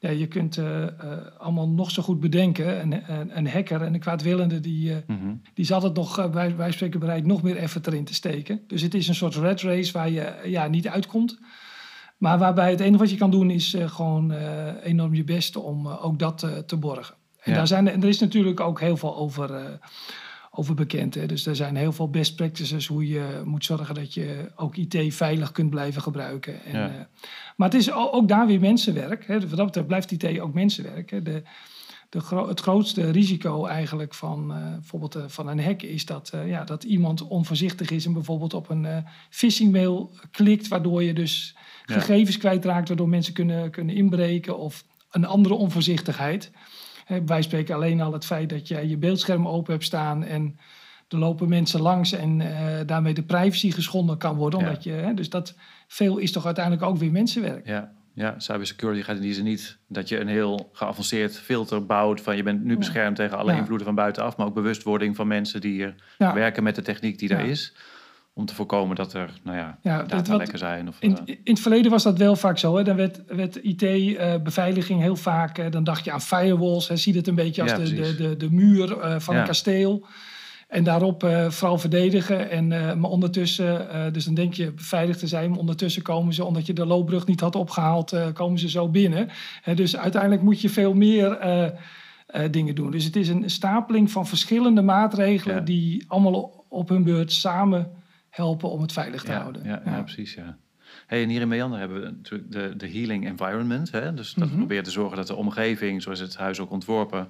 ja, 0.02 0.10
je 0.10 0.28
kunt 0.28 0.58
eh, 0.58 0.84
eh, 0.84 0.92
allemaal 1.38 1.70
nog 1.70 1.92
zo 1.92 2.02
goed 2.04 2.20
bedenken. 2.20 2.82
Een, 2.82 3.12
een, 3.20 3.38
een 3.38 3.48
hacker 3.48 3.82
en 3.82 3.94
een 3.94 4.00
kwaadwillende, 4.00 4.60
die, 4.60 4.94
Mhm. 5.08 5.28
die 5.54 5.64
is 5.64 5.72
altijd 5.72 5.94
nog, 5.96 6.30
bij 6.32 6.56
wij 6.56 6.72
spreken, 6.72 7.00
bereid 7.00 7.26
nog 7.26 7.42
meer 7.42 7.58
effort 7.58 7.88
erin 7.88 8.04
te 8.06 8.14
steken. 8.14 8.62
Dus 8.68 8.82
het 8.82 8.94
is 8.94 9.08
een 9.08 9.16
soort 9.16 9.36
red 9.36 9.62
race 9.62 9.92
waar 9.92 10.10
je 10.10 10.34
ja, 10.46 10.68
niet 10.68 10.88
uitkomt. 10.88 11.40
Maar 12.18 12.38
waarbij 12.38 12.70
het 12.70 12.80
enige 12.80 12.98
wat 12.98 13.10
je 13.12 13.18
kan 13.18 13.32
doen 13.32 13.50
is 13.50 13.76
gewoon 13.86 14.32
enorm 14.84 15.14
je 15.14 15.24
best 15.24 15.56
om 15.56 15.88
ook 15.88 16.20
dat 16.20 16.48
te 16.66 16.78
borgen. 16.78 17.16
En, 17.40 17.52
Ja. 17.52 17.58
daar 17.58 17.68
zijn, 17.68 17.88
en 17.88 18.02
er 18.02 18.08
is 18.08 18.20
natuurlijk 18.20 18.60
ook 18.60 18.80
heel 18.80 18.98
veel 18.98 19.16
over, 19.16 19.80
over 20.54 20.74
bekend. 20.76 21.16
Hè? 21.16 21.26
Dus 21.26 21.46
er 21.46 21.56
zijn 21.56 21.76
heel 21.76 21.92
veel 21.92 22.10
best 22.10 22.36
practices 22.36 22.88
hoe 22.88 23.08
je 23.08 23.42
moet 23.46 23.66
zorgen 23.66 23.96
dat 23.96 24.14
je 24.14 24.52
ook 24.56 24.76
IT 24.76 25.16
veilig 25.16 25.52
kunt 25.52 25.70
blijven 25.70 26.02
gebruiken. 26.02 26.64
En, 26.64 26.80
Ja. 26.80 26.88
eh, 26.90 26.96
maar 27.56 27.70
het 27.70 27.80
is 27.80 27.92
ook 27.92 28.28
daar 28.28 28.48
weer 28.48 28.60
mensenwerk. 28.60 29.28
Hè? 29.28 29.40
Wat 29.40 29.58
dat 29.58 29.66
betreft 29.66 29.88
blijft 29.88 30.12
IT 30.12 30.40
ook 30.40 30.54
mensenwerk. 30.54 31.10
Hè? 31.12 31.22
De, 31.22 31.44
de 32.10 32.20
gro- 32.20 32.48
het 32.48 32.60
grootste 32.60 33.10
risico 33.12 33.66
eigenlijk 33.66 34.14
van 34.14 34.54
eh, 34.54 34.72
bijvoorbeeld 34.72 35.16
eh, 35.16 35.24
van 35.28 35.48
een 35.48 35.64
hack 35.64 35.82
is 35.82 36.06
dat, 36.06 36.32
ja, 36.46 36.64
dat 36.64 36.84
iemand 36.84 37.22
onvoorzichtig 37.28 37.90
is 37.90 38.06
en 38.06 38.14
bijvoorbeeld 38.14 38.54
op 38.54 38.70
een 38.70 39.06
phishing 39.30 39.72
mail 39.72 40.12
klikt, 40.32 40.68
waardoor 40.68 41.04
je 41.04 41.14
dus 41.14 41.56
Ja. 41.86 42.00
gegevens 42.00 42.38
kwijtraakt, 42.38 42.88
waardoor 42.88 43.10
mensen 43.10 43.34
kunnen, 43.34 43.72
kunnen 43.72 43.96
inbreken 43.96 44.58
of 44.58 44.84
een 45.12 45.26
andere 45.26 45.54
onvoorzichtigheid. 45.54 46.52
Wij 47.26 47.42
spreken 47.42 47.76
alleen 47.76 48.02
al 48.02 48.14
het 48.14 48.26
feit 48.26 48.50
dat 48.50 48.68
jij 48.68 48.88
je 48.88 48.98
beeldscherm 48.98 49.48
open 49.48 49.72
hebt 49.74 49.86
staan 49.86 50.24
en 50.24 50.58
er 51.08 51.18
lopen 51.18 51.50
mensen 51.50 51.82
langs 51.82 52.12
en 52.12 52.42
eh, 52.42 52.80
daarmee 52.86 53.14
de 53.14 53.24
privacy 53.24 53.72
geschonden 53.72 54.18
kan 54.18 54.36
worden. 54.36 54.60
Ja. 54.60 54.66
Omdat 54.68 54.84
je, 54.84 54.92
hè, 54.92 55.14
dus 55.14 55.30
dat 55.30 55.56
veel 55.88 56.18
is 56.18 56.32
toch 56.32 56.46
uiteindelijk 56.46 56.86
ook 56.86 56.98
weer 56.98 57.12
mensenwerk. 57.12 57.68
Ja, 57.68 57.92
Ja, 58.14 58.36
cybersecurity 58.38 59.02
gaat 59.02 59.16
in 59.16 59.22
die 59.22 59.34
zin 59.34 59.44
niet 59.44 59.78
dat 59.88 60.10
je 60.10 60.20
een 60.20 60.28
heel 60.28 60.70
geavanceerd 60.74 61.38
filter 61.38 61.86
bouwt 61.86 62.22
van 62.22 62.36
je 62.36 62.44
bent 62.44 62.64
nu 62.64 62.78
beschermd 62.78 63.16
tegen 63.16 63.38
alle 63.38 63.52
Ja. 63.52 63.58
invloeden 63.58 63.86
van 63.86 63.96
buitenaf, 63.96 64.38
maar 64.38 64.46
ook 64.48 64.54
bewustwording 64.54 65.16
van 65.16 65.28
mensen 65.28 65.62
die 65.62 65.72
hier 65.72 65.96
Ja. 66.18 66.34
werken 66.34 66.64
met 66.64 66.76
de 66.76 66.82
techniek 66.82 67.20
die 67.20 67.30
Ja. 67.30 67.38
er 67.38 67.46
is. 67.46 67.74
Om 68.34 68.46
te 68.46 68.56
voorkomen 68.56 68.96
dat 68.96 69.14
er, 69.14 69.40
nou 69.44 69.58
ja, 69.58 69.78
Ja, 69.82 69.98
dat 69.98 70.10
data 70.10 70.36
lekker 70.36 70.58
zijn. 70.58 70.88
Of, 70.88 70.98
In, 71.00 71.18
eh, 71.18 71.22
in 71.44 71.54
het 71.54 71.60
verleden 71.60 71.92
was 71.92 72.04
dat 72.04 72.18
wel 72.18 72.36
vaak 72.36 72.58
zo. 72.58 72.76
Hè? 72.78 72.84
Dan 72.84 72.96
werd, 72.96 73.22
werd 73.28 73.56
IT-beveiliging 73.64 75.02
heel 75.02 75.16
vaak. 75.16 75.58
eh, 75.58 75.72
dan 75.72 75.84
dacht 75.84 76.06
je 76.06 76.12
aan 76.12 76.22
firewalls. 76.22 76.88
Hè? 76.88 76.96
Zie 76.96 77.16
het 77.16 77.28
een 77.28 77.36
beetje 77.36 77.62
als 77.62 77.72
Ja, 77.72 77.78
de, 77.78 77.94
de, 77.94 78.16
de, 78.16 78.38
de 78.38 78.52
muur 78.52 79.00
eh, 79.00 79.20
van 79.20 79.34
Ja. 79.36 79.42
een 79.42 79.48
kasteel. 79.48 80.06
En 80.68 80.84
daarop 80.84 81.24
eh, 81.24 81.50
vooral 81.50 81.78
verdedigen. 81.78 82.50
En, 82.50 82.72
eh, 82.72 82.96
maar 82.96 83.10
ondertussen, 83.10 83.90
eh, 83.90 84.12
dus 84.12 84.26
dan 84.26 84.34
denk 84.34 84.54
je 84.54 84.72
beveiligd 84.72 85.20
te 85.20 85.28
zijn. 85.28 85.50
Maar 85.50 85.60
ondertussen 85.60 86.02
komen 86.02 86.34
ze, 86.34 86.46
omdat 86.46 86.66
je 86.66 86.74
de 86.74 86.86
loopbrug 86.86 87.26
niet 87.26 87.40
had 87.40 87.56
opgehaald, 87.56 88.12
eh, 88.14 88.28
komen 88.34 88.60
ze 88.60 88.70
zo 88.70 88.90
binnen. 88.90 89.30
Hè, 89.62 89.74
dus 89.76 89.98
uiteindelijk 89.98 90.42
moet 90.42 90.62
je 90.62 90.70
veel 90.70 90.94
meer 90.94 91.32
eh, 91.38 91.64
eh, 91.64 92.52
dingen 92.52 92.76
doen. 92.76 92.92
Dus 92.92 93.04
het 93.06 93.16
is 93.16 93.28
een 93.30 93.50
stapeling 93.50 94.12
van 94.12 94.28
verschillende 94.28 94.82
maatregelen. 94.82 95.66
Die 95.66 96.06
allemaal 96.08 96.66
op 96.70 96.90
hun 96.90 97.04
beurt 97.04 97.32
samen 97.32 97.88
helpen 98.32 98.70
om 98.70 98.82
het 98.82 98.92
veilig 98.92 99.24
te 99.24 99.32
ja, 99.32 99.40
houden. 99.40 99.64
Ja, 99.64 99.82
ja. 99.86 100.02
precies. 100.02 100.34
Ja. 100.34 100.58
Hey, 101.08 101.24
en 101.24 101.30
hier 101.30 101.42
in 101.42 101.48
Meander 101.48 101.80
hebben 101.80 102.02
we 102.02 102.10
natuurlijk 102.10 102.52
de, 102.52 102.74
de 102.78 102.90
healing 102.92 103.26
environment. 103.28 103.92
Hè? 103.92 104.14
Dus 104.14 104.34
dat 104.34 104.48
Mhm. 104.48 104.58
probeert 104.58 104.86
te 104.86 104.92
zorgen 104.92 105.18
dat 105.18 105.28
de 105.28 105.36
omgeving, 105.36 106.02
zoals 106.02 106.20
het 106.20 106.36
huis 106.38 106.60
ook 106.60 106.72
ontworpen, 106.72 107.28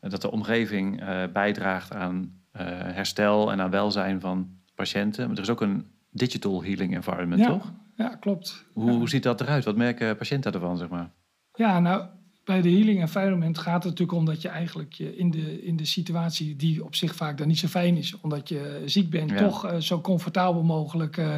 eh, 0.00 0.10
dat 0.10 0.20
de 0.22 0.30
omgeving 0.30 1.00
eh, 1.00 1.22
bijdraagt 1.32 1.92
aan 1.94 2.36
eh, 2.52 2.66
herstel 2.70 3.52
en 3.52 3.60
aan 3.60 3.70
welzijn 3.70 4.20
van 4.20 4.48
patiënten. 4.74 5.26
Maar 5.26 5.36
er 5.36 5.42
is 5.42 5.50
ook 5.50 5.60
een 5.60 5.86
digital 6.10 6.62
healing 6.64 6.94
environment, 6.94 7.44
toch? 7.44 7.72
Ja, 7.96 8.08
klopt. 8.16 8.64
Hoe 8.72 9.08
ziet 9.08 9.22
dat 9.22 9.40
eruit? 9.40 9.64
Wat 9.64 9.76
merken 9.76 10.16
patiënten 10.16 10.52
ervan, 10.52 10.76
zeg 10.76 10.88
maar? 10.88 11.10
Ja, 11.54 11.80
nou, 11.80 12.04
bij 12.48 12.62
de 12.62 12.70
healing 12.70 13.00
environment 13.00 13.58
gaat 13.58 13.82
het 13.82 13.92
natuurlijk 13.92 14.18
om 14.18 14.24
dat 14.24 14.42
je 14.42 14.48
eigenlijk 14.48 14.92
je 14.92 15.16
in, 15.16 15.30
de, 15.30 15.64
in 15.64 15.76
de 15.76 15.84
situatie 15.84 16.56
die 16.56 16.84
op 16.84 16.94
zich 16.94 17.14
vaak 17.14 17.38
dan 17.38 17.46
niet 17.48 17.58
zo 17.58 17.66
fijn 17.66 17.96
is, 17.96 18.14
omdat 18.20 18.48
je 18.48 18.82
ziek 18.84 19.10
bent, 19.10 19.30
Ja. 19.30 19.36
toch 19.36 19.66
eh, 19.66 19.76
zo 19.78 20.00
comfortabel 20.00 20.62
mogelijk 20.62 21.16
eh, 21.16 21.34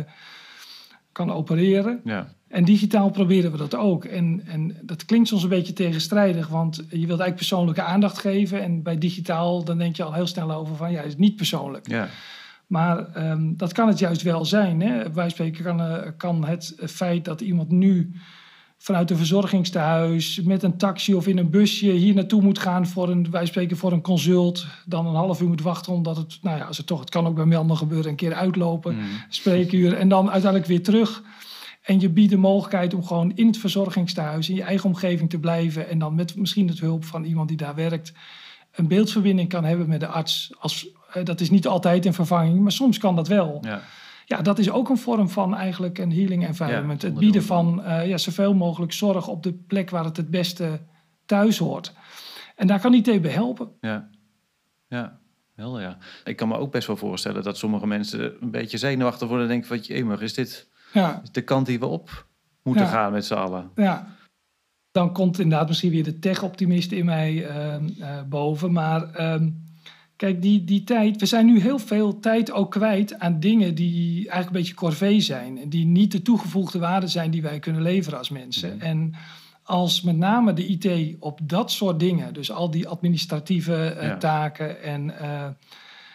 kan 1.12 1.32
opereren. 1.32 2.00
Ja, 2.04 2.32
En 2.48 2.64
digitaal 2.64 3.10
proberen 3.10 3.50
we 3.50 3.56
dat 3.56 3.74
ook. 3.74 4.04
En, 4.04 4.42
en 4.46 4.76
dat 4.82 5.04
klinkt 5.04 5.28
soms 5.28 5.42
een 5.42 5.48
beetje 5.48 5.72
tegenstrijdig, 5.72 6.48
want 6.48 6.76
je 6.76 6.84
wilt 6.90 6.98
eigenlijk 7.08 7.36
persoonlijke 7.36 7.82
aandacht 7.82 8.18
geven. 8.18 8.62
En 8.62 8.82
bij 8.82 8.98
digitaal, 8.98 9.64
dan 9.64 9.78
denk 9.78 9.96
je 9.96 10.02
al 10.02 10.12
heel 10.14 10.26
snel 10.26 10.52
over 10.52 10.76
van, 10.76 10.90
ja, 10.90 10.96
het 10.98 11.06
is 11.06 11.16
niet 11.16 11.36
persoonlijk. 11.36 11.88
ja, 11.88 12.08
Maar 12.66 13.12
ehm, 13.14 13.52
dat 13.56 13.72
kan 13.72 13.88
het 13.88 13.98
juist 13.98 14.22
wel 14.22 14.44
zijn. 14.44 14.80
Hè? 14.80 15.12
Wij 15.12 15.30
spreken 15.30 15.64
kan, 15.64 15.80
eh, 15.80 16.08
kan 16.16 16.44
het 16.44 16.74
feit 16.86 17.24
dat 17.24 17.40
iemand 17.40 17.70
nu 17.70 18.12
vanuit 18.82 19.10
een 19.10 19.16
verzorgingstehuis 19.16 20.40
met 20.40 20.62
een 20.62 20.76
taxi 20.76 21.14
of 21.14 21.26
in 21.26 21.38
een 21.38 21.50
busje 21.50 21.90
hier 21.90 22.14
naartoe 22.14 22.42
moet 22.42 22.58
gaan 22.58 22.86
voor 22.86 23.08
een, 23.08 23.30
wij 23.30 23.46
spreken 23.46 23.76
voor 23.76 23.92
een 23.92 24.00
consult, 24.00 24.66
dan 24.86 25.06
een 25.06 25.14
half 25.14 25.40
uur 25.40 25.48
moet 25.48 25.62
wachten 25.62 25.92
omdat 25.92 26.16
het, 26.16 26.38
nou 26.42 26.58
ja, 26.58 26.64
als 26.64 26.76
het 26.76 26.86
toch, 26.86 27.00
het 27.00 27.10
kan 27.10 27.26
ook 27.26 27.34
bij 27.34 27.44
Melden 27.44 27.76
gebeuren, 27.76 28.10
een 28.10 28.16
keer 28.16 28.34
uitlopen, 28.34 28.94
Mm. 28.94 29.02
spreekuur 29.28 29.94
en 29.94 30.08
dan 30.08 30.30
uiteindelijk 30.30 30.70
weer 30.70 30.82
terug. 30.82 31.22
En 31.82 32.00
je 32.00 32.08
biedt 32.08 32.30
de 32.30 32.36
mogelijkheid 32.36 32.94
om 32.94 33.04
gewoon 33.04 33.32
in 33.34 33.46
het 33.46 33.58
verzorgingstehuis, 33.58 34.48
in 34.48 34.54
je 34.54 34.62
eigen 34.62 34.86
omgeving 34.86 35.30
te 35.30 35.38
blijven 35.38 35.88
en 35.88 35.98
dan 35.98 36.14
met 36.14 36.36
misschien 36.36 36.68
het 36.68 36.80
hulp 36.80 37.04
van 37.04 37.24
iemand 37.24 37.48
die 37.48 37.56
daar 37.56 37.74
werkt, 37.74 38.12
een 38.74 38.88
beeldverbinding 38.88 39.48
kan 39.48 39.64
hebben 39.64 39.88
met 39.88 40.00
de 40.00 40.06
arts. 40.06 40.52
Als, 40.58 40.88
eh, 41.12 41.24
dat 41.24 41.40
is 41.40 41.50
niet 41.50 41.66
altijd 41.66 42.06
een 42.06 42.14
vervanging, 42.14 42.60
maar 42.60 42.72
soms 42.72 42.98
kan 42.98 43.16
dat 43.16 43.28
wel. 43.28 43.58
ja, 43.62 43.82
Ja, 44.30 44.42
dat 44.42 44.58
is 44.58 44.70
ook 44.70 44.88
een 44.88 44.96
vorm 44.98 45.28
van 45.28 45.54
eigenlijk 45.54 45.98
een 45.98 46.12
healing 46.12 46.46
environment. 46.46 47.02
Ja, 47.02 47.08
het 47.08 47.18
bieden 47.18 47.42
van. 47.42 47.82
eh, 47.82 48.08
ja, 48.08 48.16
zoveel 48.18 48.54
mogelijk 48.54 48.92
zorg 48.92 49.28
op 49.28 49.42
de 49.42 49.52
plek 49.52 49.90
waar 49.90 50.04
het 50.04 50.16
het 50.16 50.30
beste 50.30 50.80
thuis 51.26 51.58
hoort. 51.58 51.92
En 52.56 52.66
daar 52.66 52.80
kan 52.80 52.94
IT 52.94 53.22
bij 53.22 53.30
helpen. 53.30 53.70
ja. 53.80 54.08
Ja, 54.88 55.18
wel 55.54 55.80
ja. 55.80 55.98
Ik 56.24 56.36
kan 56.36 56.48
me 56.48 56.56
ook 56.56 56.70
best 56.72 56.86
wel 56.86 56.96
voorstellen 56.96 57.42
dat 57.42 57.58
sommige 57.58 57.86
mensen 57.86 58.42
een 58.42 58.50
beetje 58.50 58.78
zenuwachtig 58.78 59.28
worden 59.28 59.44
en 59.46 59.50
denken 59.52 59.68
van, 59.68 59.78
jemig, 59.78 60.20
is 60.20 60.34
dit 60.34 60.68
Ja, 60.92 61.22
de 61.32 61.42
kant 61.42 61.66
die 61.66 61.78
we 61.78 61.86
op 61.86 62.26
moeten 62.62 62.84
Ja. 62.84 62.90
gaan 62.90 63.12
met 63.12 63.24
z'n 63.24 63.34
allen? 63.34 63.70
ja. 63.74 64.06
Dan 64.92 65.12
komt 65.12 65.38
inderdaad 65.38 65.68
misschien 65.68 65.90
weer 65.90 66.04
de 66.04 66.18
tech-optimist 66.18 66.92
in 66.92 67.04
mij 67.04 67.46
ehm, 67.46 67.88
eh, 68.00 68.22
boven. 68.28 68.72
Maar 68.72 69.12
ehm, 69.14 69.50
kijk, 70.20 70.42
die, 70.42 70.64
die 70.64 70.84
tijd... 70.84 71.20
We 71.20 71.26
zijn 71.26 71.46
nu 71.46 71.60
heel 71.60 71.78
veel 71.78 72.20
tijd 72.20 72.52
ook 72.52 72.70
kwijt 72.70 73.18
aan 73.18 73.40
dingen 73.40 73.74
die 73.74 74.14
eigenlijk 74.16 74.46
een 74.46 74.52
beetje 74.52 74.74
corvée 74.74 75.20
zijn. 75.20 75.58
En 75.58 75.68
die 75.68 75.86
niet 75.86 76.12
de 76.12 76.22
toegevoegde 76.22 76.78
waarde 76.78 77.06
zijn 77.06 77.30
die 77.30 77.42
wij 77.42 77.58
kunnen 77.58 77.82
leveren 77.82 78.18
als 78.18 78.30
mensen. 78.30 78.80
En 78.80 79.14
als 79.62 80.02
met 80.02 80.16
name 80.16 80.52
de 80.52 80.66
IT 80.66 81.16
op 81.20 81.40
dat 81.42 81.70
soort 81.70 82.00
dingen... 82.00 82.34
dus 82.34 82.50
al 82.50 82.70
die 82.70 82.88
administratieve 82.88 83.84
eh, 83.84 84.08
Ja. 84.08 84.16
taken 84.16 84.82
en, 84.82 85.18
eh, 85.18 85.44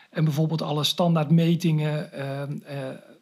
en 0.09 0.23
bijvoorbeeld 0.23 0.61
alle 0.61 0.83
standaardmetingen... 0.83 2.11
eh, 2.13 2.43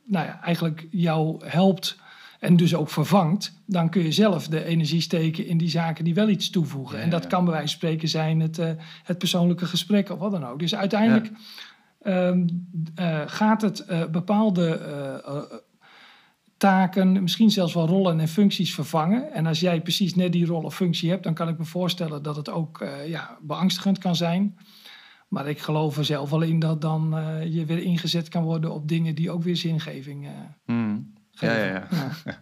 nou 0.06 0.26
ja, 0.26 0.42
eigenlijk 0.42 0.88
jou 0.92 1.46
helpt 1.46 1.98
en 2.44 2.56
dus 2.56 2.76
ook 2.76 2.90
vervangt, 2.90 3.62
dan 3.66 3.90
kun 3.90 4.04
je 4.04 4.12
zelf 4.12 4.48
de 4.48 4.64
energie 4.64 5.02
steken 5.02 5.46
in 5.46 5.58
die 5.58 5.70
zaken 5.70 6.04
die 6.04 6.14
wel 6.14 6.30
iets 6.30 6.50
toevoegen. 6.50 6.98
Ja, 6.98 7.04
en 7.04 7.10
dat 7.10 7.24
ja. 7.24 7.30
kan 7.30 7.44
bij 7.44 7.54
wijze 7.54 7.68
van 7.68 7.78
spreken 7.78 8.08
zijn 8.08 8.40
het, 8.40 8.60
eh, 8.60 8.70
het 9.04 9.18
persoonlijke 9.18 9.66
gesprek 9.66 10.10
of 10.10 10.20
wat 10.20 10.32
dan 10.32 10.46
ook. 10.46 10.60
Dus 10.60 10.76
uiteindelijk 10.76 11.32
ehm, 12.02 12.48
eh, 12.96 13.22
gaat 13.26 13.62
het 13.62 13.80
eh, 13.80 14.06
bepaalde 14.06 14.82
taken, 16.58 17.22
misschien 17.22 17.52
zelfs 17.52 17.74
wel 17.74 17.88
rollen 17.88 18.20
en 18.20 18.28
functies 18.28 18.74
vervangen. 18.74 19.34
En 19.34 19.46
als 19.46 19.60
jij 19.60 19.82
precies 19.82 20.16
net 20.16 20.32
die 20.32 20.46
rol 20.46 20.64
of 20.64 20.76
functie 20.76 21.10
hebt, 21.10 21.24
dan 21.24 21.34
kan 21.34 21.48
ik 21.48 21.58
me 21.58 21.66
voorstellen 21.66 22.24
dat 22.24 22.36
het 22.36 22.50
ook 22.50 22.86
ja, 23.06 23.38
beangstigend 23.42 23.98
kan 23.98 24.16
zijn. 24.16 24.58
Maar 25.28 25.50
ik 25.50 25.60
geloof 25.60 25.98
er 25.98 26.06
zelf 26.06 26.30
wel 26.30 26.42
in 26.42 26.60
dat 26.60 26.82
dan 26.82 27.16
je 27.50 27.66
weer 27.66 27.82
ingezet 27.84 28.30
kan 28.30 28.44
worden 28.44 28.74
op 28.74 28.88
dingen 28.88 29.16
die 29.16 29.32
ook 29.32 29.44
weer 29.44 29.58
zingeving 29.58 30.28
eh, 30.28 30.76
Ja, 31.40 31.56
ja, 31.56 31.66
ja. 31.66 31.88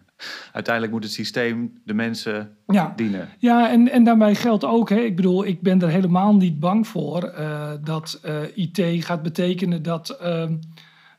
Uiteindelijk 0.51 0.93
moet 0.93 1.03
het 1.03 1.13
systeem 1.13 1.81
de 1.85 1.93
mensen 1.93 2.57
ja. 2.67 2.93
dienen. 2.95 3.29
Ja, 3.39 3.69
en, 3.69 3.91
en 3.91 4.03
daarbij 4.03 4.35
geldt 4.35 4.65
ook, 4.65 4.89
hè, 4.89 4.99
ik 4.99 5.15
bedoel, 5.15 5.45
ik 5.45 5.61
ben 5.61 5.81
er 5.81 5.89
helemaal 5.89 6.35
niet 6.35 6.59
bang 6.59 6.87
voor 6.87 7.23
eh, 7.23 7.71
dat 7.83 8.19
eh, 8.21 8.35
IT 8.55 9.05
gaat 9.05 9.21
betekenen 9.21 9.83
dat 9.83 10.09
ehm, 10.09 10.55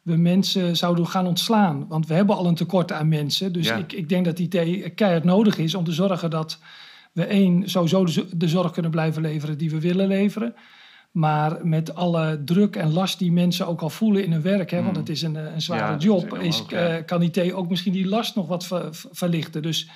we 0.02 0.16
mensen 0.16 0.76
zouden 0.76 1.06
gaan 1.06 1.26
ontslaan. 1.26 1.86
Want 1.88 2.06
we 2.06 2.14
hebben 2.14 2.36
al 2.36 2.46
een 2.46 2.54
tekort 2.54 2.92
aan 2.92 3.08
mensen. 3.08 3.52
Dus 3.52 3.66
Ja. 3.66 3.76
ik, 3.76 3.92
ik 3.92 4.08
denk 4.08 4.24
dat 4.24 4.38
IT 4.38 4.94
keihard 4.94 5.24
nodig 5.24 5.58
is 5.58 5.74
om 5.74 5.84
te 5.84 5.92
zorgen 5.92 6.30
dat 6.30 6.58
we 7.12 7.24
één, 7.24 7.70
sowieso 7.70 8.04
de 8.36 8.48
zorg 8.48 8.72
kunnen 8.72 8.90
blijven 8.90 9.22
leveren 9.22 9.58
die 9.58 9.70
we 9.70 9.80
willen 9.80 10.08
leveren. 10.08 10.54
Maar 11.12 11.58
met 11.66 11.94
alle 11.94 12.42
druk 12.44 12.76
en 12.76 12.92
last 12.92 13.18
die 13.18 13.32
mensen 13.32 13.66
ook 13.66 13.80
al 13.80 13.90
voelen 13.90 14.24
in 14.24 14.32
hun 14.32 14.42
werk, 14.42 14.70
hè, 14.70 14.82
want 14.82 14.92
Mm. 14.92 14.98
het 15.00 15.08
is 15.08 15.22
een, 15.22 15.36
eh, 15.36 15.54
een 15.54 15.62
zware 15.62 15.82
Ja, 15.82 15.90
dat 15.90 15.98
is 15.98 16.04
job, 16.04 16.38
is, 16.38 16.62
eh, 16.68 16.94
kan 17.06 17.22
IT 17.22 17.52
ook 17.52 17.68
misschien 17.68 17.92
die 17.92 18.08
last 18.08 18.34
nog 18.34 18.46
wat 18.46 18.66
ver- 18.66 18.94
ver- 18.94 19.10
verlichten. 19.12 19.62
Dus 19.62 19.88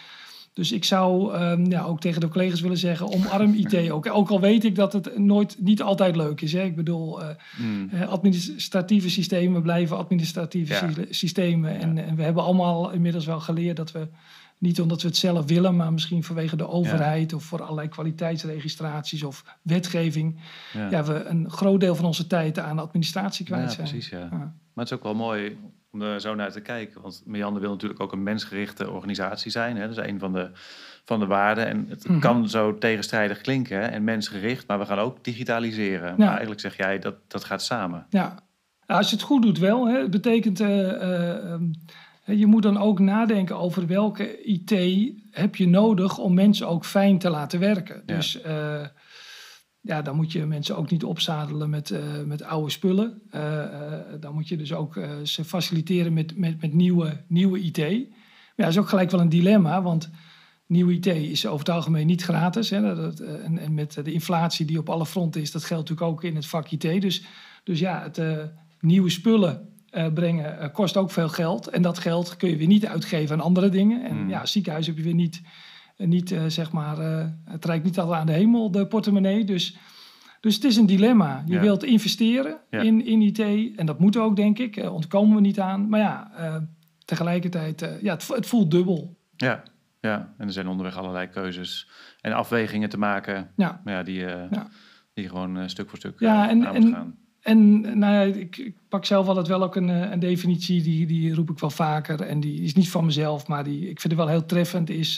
dus 0.53 0.73
ik 0.73 0.85
zou 0.85 1.35
ehm, 1.35 1.71
ja, 1.71 1.83
ook 1.85 2.01
tegen 2.01 2.21
de 2.21 2.29
collega's 2.29 2.61
willen 2.61 2.77
zeggen, 2.79 3.13
omarm 3.13 3.55
IT 3.55 3.91
ook. 3.91 4.09
Ook 4.13 4.31
al 4.31 4.41
weet 4.41 4.65
ik 4.65 4.75
dat 4.75 4.93
het 4.93 5.19
nooit, 5.19 5.57
niet 5.61 5.83
altijd 5.83 6.17
leuk 6.17 6.41
is. 6.41 6.53
Hè. 6.53 6.63
Ik 6.63 6.77
bedoel, 6.77 7.23
eh, 7.23 7.29
Mm. 7.59 7.89
eh, 7.93 8.09
administratieve 8.09 9.11
systemen 9.11 9.63
blijven 9.63 9.97
administratieve 9.97 10.73
Ja. 10.73 10.91
systemen. 11.11 11.81
En, 11.81 11.99
en 12.07 12.17
we 12.17 12.23
hebben 12.23 12.43
allemaal 12.43 12.91
inmiddels 12.91 13.27
wel 13.27 13.41
geleerd 13.41 13.77
dat 13.77 13.93
we, 13.93 14.07
niet 14.59 14.81
omdat 14.81 15.03
we 15.03 15.09
het 15.09 15.17
zelf 15.17 15.47
willen, 15.47 15.77
maar 15.77 15.93
misschien 15.93 16.25
vanwege 16.25 16.57
de 16.57 16.69
overheid 16.69 17.33
of 17.33 17.43
voor 17.45 17.63
allerlei 17.63 17.89
kwaliteitsregistraties 17.89 19.23
of 19.23 19.45
wetgeving, 19.63 20.41
Ja. 20.73 20.91
ja. 20.91 21.05
we 21.05 21.25
een 21.25 21.51
groot 21.51 21.81
deel 21.81 21.95
van 21.95 22.05
onze 22.05 22.27
tijd 22.27 22.59
aan 22.59 22.79
administratie 22.79 23.45
kwijt 23.47 23.63
Ja, 23.63 23.69
zijn. 23.69 23.89
precies, 23.89 24.09
ja. 24.09 24.29
Maar 24.31 24.85
het 24.85 24.91
is 24.91 24.93
ook 24.93 25.03
wel 25.03 25.15
mooi 25.15 25.59
om 25.93 26.03
er 26.03 26.21
zo 26.21 26.35
naar 26.35 26.53
te 26.53 26.61
kijken. 26.61 27.01
Want 27.03 27.23
Meander 27.27 27.61
wil 27.63 27.71
natuurlijk 27.71 28.01
ook 28.01 28.13
een 28.13 28.23
mensgerichte 28.23 28.91
organisatie 28.91 29.51
zijn. 29.51 29.77
Hè? 29.77 29.89
Dat 29.89 29.99
is 29.99 30.11
een 30.11 30.19
van 30.19 30.33
de, 30.33 30.51
van 31.05 31.21
de 31.21 31.27
waarden. 31.27 31.67
En 31.67 31.87
het 31.89 32.09
Mhm. 32.09 32.19
kan 32.19 32.49
zo 32.49 32.79
tegenstrijdig 32.79 33.41
klinken. 33.41 33.77
Hè? 33.81 33.87
En 33.87 34.05
mensgericht, 34.05 34.67
maar 34.67 34.79
we 34.79 34.87
gaan 34.87 34.99
ook 34.99 35.25
digitaliseren. 35.25 36.15
Maar 36.19 36.29
eigenlijk 36.29 36.61
zeg 36.61 36.77
jij 36.77 36.99
dat 36.99 37.15
dat 37.29 37.45
gaat 37.45 37.63
samen. 37.63 38.07
Ja, 38.11 38.35
als 38.87 39.09
je 39.11 39.17
het 39.17 39.25
goed 39.25 39.43
doet 39.43 39.59
wel. 39.59 39.87
Hè. 39.89 40.01
Het 40.01 40.11
betekent, 40.11 40.61
eh, 40.61 40.91
eh, 40.91 41.53
ehm, 41.53 41.65
je 42.27 42.47
moet 42.47 42.63
dan 42.63 42.79
ook 42.79 42.99
nadenken 42.99 43.57
over 43.57 43.87
welke 43.87 44.43
IT 44.43 44.71
heb 45.31 45.57
je 45.57 45.69
nodig 45.69 46.19
om 46.19 46.35
mensen 46.35 46.69
ook 46.69 46.85
fijn 46.85 47.19
te 47.19 47.31
laten 47.31 47.61
werken. 47.61 48.03
Ja. 48.07 48.15
Dus 48.15 48.41
eh, 48.41 48.87
ja, 49.81 50.03
dan 50.03 50.17
moet 50.17 50.33
je 50.33 50.47
mensen 50.47 50.77
ook 50.77 50.91
niet 50.91 51.05
opzadelen 51.05 51.71
met, 51.71 51.91
eh, 51.91 52.23
met 52.25 52.43
oude 52.43 52.71
spullen. 52.71 53.23
Eh, 53.31 53.65
dan 54.21 54.35
moet 54.35 54.49
je 54.49 54.57
dus 54.57 54.73
ook 54.73 55.01
ze 55.23 55.45
faciliteren 55.45 56.13
met, 56.13 56.37
met, 56.37 56.61
met 56.61 56.73
nieuwe, 56.73 57.25
nieuwe 57.29 57.59
IT. 57.59 57.79
Maar 57.79 57.89
ja, 58.57 58.65
dat 58.65 58.69
is 58.69 58.79
ook 58.79 58.89
gelijk 58.89 59.11
wel 59.11 59.21
een 59.21 59.29
dilemma, 59.29 59.83
want 59.83 60.11
nieuwe 60.67 60.93
IT 60.93 61.07
is 61.07 61.47
over 61.47 61.67
het 61.67 61.75
algemeen 61.75 62.07
niet 62.07 62.23
gratis. 62.23 62.71
Hè. 62.71 62.95
Dat, 62.95 63.21
en, 63.21 63.59
en 63.59 63.75
met 63.75 64.05
de 64.05 64.13
inflatie 64.13 64.67
die 64.67 64.79
op 64.79 64.89
alle 64.89 65.07
fronten 65.07 65.41
is, 65.41 65.51
dat 65.51 65.65
geldt 65.65 65.89
natuurlijk 65.89 66.17
ook 66.17 66.25
in 66.25 66.37
het 66.37 66.47
vak 66.47 66.71
IT. 66.71 67.01
Dus, 67.01 67.25
dus 67.65 67.79
ja, 67.79 68.03
het 68.03 68.51
nieuwe 68.81 69.11
spullen 69.11 69.76
eh, 69.97 70.13
brengen 70.13 70.59
eh, 70.59 70.73
kost 70.73 70.97
ook 70.97 71.11
veel 71.11 71.29
geld. 71.29 71.69
En 71.69 71.83
dat 71.83 71.99
geld 71.99 72.37
kun 72.37 72.49
je 72.49 72.57
weer 72.57 72.67
niet 72.67 72.87
uitgeven 72.87 73.37
aan 73.37 73.45
andere 73.45 73.69
dingen. 73.69 74.05
En 74.05 74.17
Hmm. 74.17 74.29
ja, 74.29 74.47
ziekenhuis 74.47 74.87
heb 74.87 74.97
je 74.97 75.03
weer 75.03 75.15
niet 75.15 75.43
niet, 75.99 76.31
uh, 76.31 76.43
zeg 76.47 76.73
maar, 76.73 76.97
het 77.45 77.65
reikt 77.65 77.85
niet 77.85 77.99
altijd 77.99 78.21
aan 78.21 78.27
de 78.27 78.33
hemel, 78.33 78.71
de 78.71 78.87
portemonnee. 78.87 79.45
Dus, 79.45 79.77
dus 80.41 80.55
het 80.55 80.65
is 80.65 80.77
een 80.77 80.87
dilemma. 80.87 81.43
Je 81.47 81.59
wilt 81.59 81.85
investeren 81.85 82.59
in, 82.71 83.05
in 83.05 83.23
IT 83.23 83.39
en 83.77 83.87
dat 83.87 83.99
moet 83.99 84.17
ook, 84.17 84.37
denk 84.37 84.59
ik. 84.59 84.77
ontkomen 84.91 85.35
we 85.35 85.41
niet 85.41 85.61
aan. 85.61 85.89
Maar 85.89 86.01
ja, 86.01 86.31
tegelijkertijd, 87.05 87.99
ja, 88.01 88.13
het, 88.13 88.29
het 88.29 88.47
voelt 88.47 88.71
dubbel. 88.71 89.17
Ja, 89.37 89.63
ja, 90.01 90.35
en 90.39 90.47
er 90.47 90.53
zijn 90.53 90.69
onderweg 90.69 90.97
allerlei 90.97 91.27
keuzes 91.27 91.89
en 92.21 92.33
afwegingen 92.33 92.89
te 92.89 92.99
maken. 92.99 93.51
Ja. 93.57 93.81
Maar 93.85 93.95
ja, 93.95 94.03
die, 94.03 94.27
die 95.15 95.29
gewoon 95.29 95.71
stuk 95.71 95.89
voor 95.89 95.99
stuk 95.99 96.21
ja, 96.21 96.49
en, 96.49 96.65
en, 96.65 96.93
gaan. 96.93 97.15
En 97.47 97.81
nou 97.99 98.13
ja, 98.13 98.21
ik, 98.21 98.57
ik, 98.57 98.75
pak 98.89 99.05
zelf 99.05 99.29
altijd 99.29 99.47
wel 99.47 99.63
ook 99.63 99.77
een, 99.77 99.91
eh, 99.91 100.11
een, 100.11 100.19
definitie, 100.19 100.83
die, 100.83 101.07
die 101.07 101.35
roep 101.35 101.51
ik 101.51 101.59
wel 101.59 101.71
vaker. 101.71 102.21
En 102.21 102.41
die 102.41 102.61
is 102.61 102.75
niet 102.75 102.91
van 102.91 103.05
mezelf, 103.05 103.47
maar 103.47 103.65
die, 103.65 103.81
ik 103.81 104.01
vind 104.01 104.13
het 104.13 104.23
wel 104.23 104.31
heel 104.31 104.47
treffend. 104.47 104.91
Is, 104.91 105.15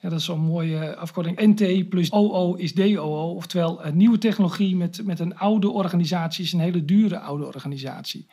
ja, 0.00 0.08
dat 0.08 0.18
is 0.18 0.24
zo'n 0.24 0.40
mooie 0.40 0.96
afkorting. 0.96 1.40
NT 1.40 1.88
plus 1.88 2.10
OO 2.12 2.54
is 2.54 2.74
DOO. 2.74 3.34
Oftewel, 3.34 3.84
een 3.84 3.96
nieuwe 3.96 4.18
technologie 4.18 4.76
met, 4.76 5.04
met 5.04 5.20
een 5.20 5.36
oude 5.36 5.70
organisatie 5.70 6.44
is 6.44 6.52
een 6.52 6.60
hele 6.60 6.84
dure 6.84 7.18
oude 7.18 7.46
organisatie. 7.46 8.26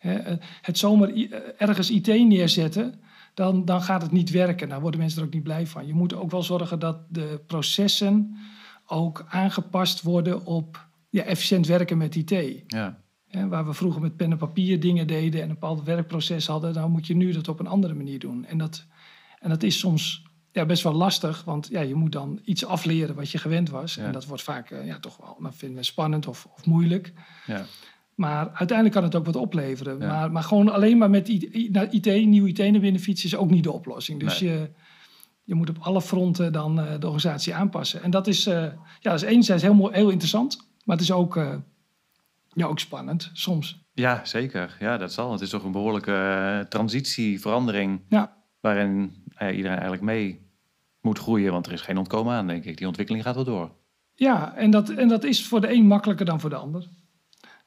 Eh, 0.00 0.14
het 0.62 0.78
zomaar 0.78 1.12
ergens 1.56 1.90
IT 1.90 2.06
neerzetten, 2.06 2.94
dan, 3.34 3.64
dan 3.64 3.82
gaat 3.82 4.02
het 4.02 4.12
niet 4.12 4.30
werken. 4.30 4.68
Dan 4.68 4.80
worden 4.80 5.00
mensen 5.00 5.20
er 5.20 5.26
ook 5.26 5.34
niet 5.34 5.42
blij 5.42 5.66
van. 5.66 5.86
Je 5.86 5.94
moet 5.94 6.14
ook 6.14 6.30
wel 6.30 6.42
zorgen 6.42 6.78
dat 6.78 6.96
de 7.08 7.40
processen 7.46 8.36
ook 8.86 9.24
aangepast 9.28 10.02
worden 10.02 10.46
op 10.46 10.86
ja, 11.14 11.22
efficiënt 11.22 11.66
werken 11.66 11.98
met 11.98 12.14
IT. 12.14 12.64
Ja. 12.66 12.98
waar 13.48 13.66
we 13.66 13.72
vroeger 13.72 14.00
met 14.00 14.16
pen 14.16 14.30
en 14.30 14.38
papier 14.38 14.80
dingen 14.80 15.06
deden 15.06 15.42
en 15.42 15.48
een 15.48 15.54
bepaald 15.54 15.82
werkproces 15.82 16.46
hadden, 16.46 16.72
dan 16.72 16.90
moet 16.90 17.06
je 17.06 17.16
nu 17.16 17.32
dat 17.32 17.48
op 17.48 17.60
een 17.60 17.66
andere 17.66 17.94
manier 17.94 18.18
doen. 18.18 18.44
En 18.44 18.58
dat, 18.58 18.86
en 19.40 19.48
dat 19.48 19.62
is 19.62 19.78
soms 19.78 20.22
ja, 20.52 20.66
best 20.66 20.82
wel 20.82 20.92
lastig, 20.92 21.44
want 21.44 21.68
ja, 21.70 21.80
je 21.80 21.94
moet 21.94 22.12
dan 22.12 22.40
iets 22.44 22.64
afleren 22.64 23.14
wat 23.14 23.30
je 23.30 23.38
gewend 23.38 23.70
was. 23.70 23.96
En 23.96 24.12
dat 24.12 24.26
wordt 24.26 24.42
vaak 24.42 24.70
uh, 24.70 24.86
ja, 24.86 24.98
toch 24.98 25.16
wel 25.16 25.36
nou, 25.38 25.54
vinden 25.56 25.84
spannend 25.84 26.26
of, 26.26 26.48
of 26.54 26.66
moeilijk. 26.66 27.12
Ja. 27.46 27.64
Maar 28.14 28.48
uiteindelijk 28.48 28.96
kan 28.96 29.04
het 29.04 29.14
ook 29.14 29.24
wat 29.24 29.36
opleveren. 29.36 29.98
Maar, 29.98 30.32
maar 30.32 30.42
gewoon 30.42 30.72
alleen 30.72 30.98
maar 30.98 31.10
met 31.10 31.28
IT, 31.28 32.04
nieuw 32.26 32.46
IT 32.46 32.58
naar 32.58 32.80
binnen 32.80 33.00
fietsen 33.00 33.28
is 33.28 33.36
ook 33.36 33.50
niet 33.50 33.64
de 33.64 33.72
oplossing. 33.72 34.20
Dus 34.20 34.38
je, 34.38 34.70
je 35.44 35.54
moet 35.54 35.68
op 35.68 35.78
alle 35.78 36.02
fronten 36.02 36.52
dan 36.52 36.78
uh, 36.78 36.90
de 36.90 37.06
organisatie 37.06 37.54
aanpassen. 37.54 38.02
En 38.02 38.10
dat 38.10 38.26
is, 38.26 38.46
uh, 38.46 38.54
ja, 38.54 39.10
dat 39.10 39.22
is 39.22 39.22
enerzijds 39.22 39.62
heel, 39.62 39.74
mooi, 39.74 39.94
heel 39.94 40.10
interessant. 40.10 40.72
Maar 40.84 40.96
het 40.96 41.04
is 41.04 41.12
ook, 41.12 41.36
uh, 41.36 41.54
ja, 42.52 42.66
ook 42.66 42.78
spannend 42.78 43.30
soms. 43.32 43.82
Ja, 43.92 44.24
zeker. 44.24 44.76
Ja, 44.80 44.96
dat 44.96 45.12
zal. 45.12 45.32
Het 45.32 45.40
is 45.40 45.50
toch 45.50 45.64
een 45.64 45.72
behoorlijke 45.72 46.10
uh, 46.10 46.68
transitie, 46.68 47.40
verandering. 47.40 48.00
Ja. 48.08 48.36
Waarin 48.60 49.24
uh, 49.42 49.48
iedereen 49.56 49.78
eigenlijk 49.78 50.02
mee 50.02 50.50
moet 51.00 51.18
groeien. 51.18 51.52
Want 51.52 51.66
er 51.66 51.72
is 51.72 51.80
geen 51.80 51.98
ontkomen 51.98 52.34
aan, 52.34 52.46
denk 52.46 52.64
ik. 52.64 52.76
Die 52.76 52.86
ontwikkeling 52.86 53.24
gaat 53.24 53.34
wel 53.34 53.44
door. 53.44 53.70
Ja, 54.14 54.54
en 54.54 54.70
dat, 54.70 54.88
en 54.88 55.08
dat 55.08 55.24
is 55.24 55.46
voor 55.46 55.60
de 55.60 55.72
een 55.72 55.86
makkelijker 55.86 56.26
dan 56.26 56.40
voor 56.40 56.50
de 56.50 56.56
ander 56.56 56.88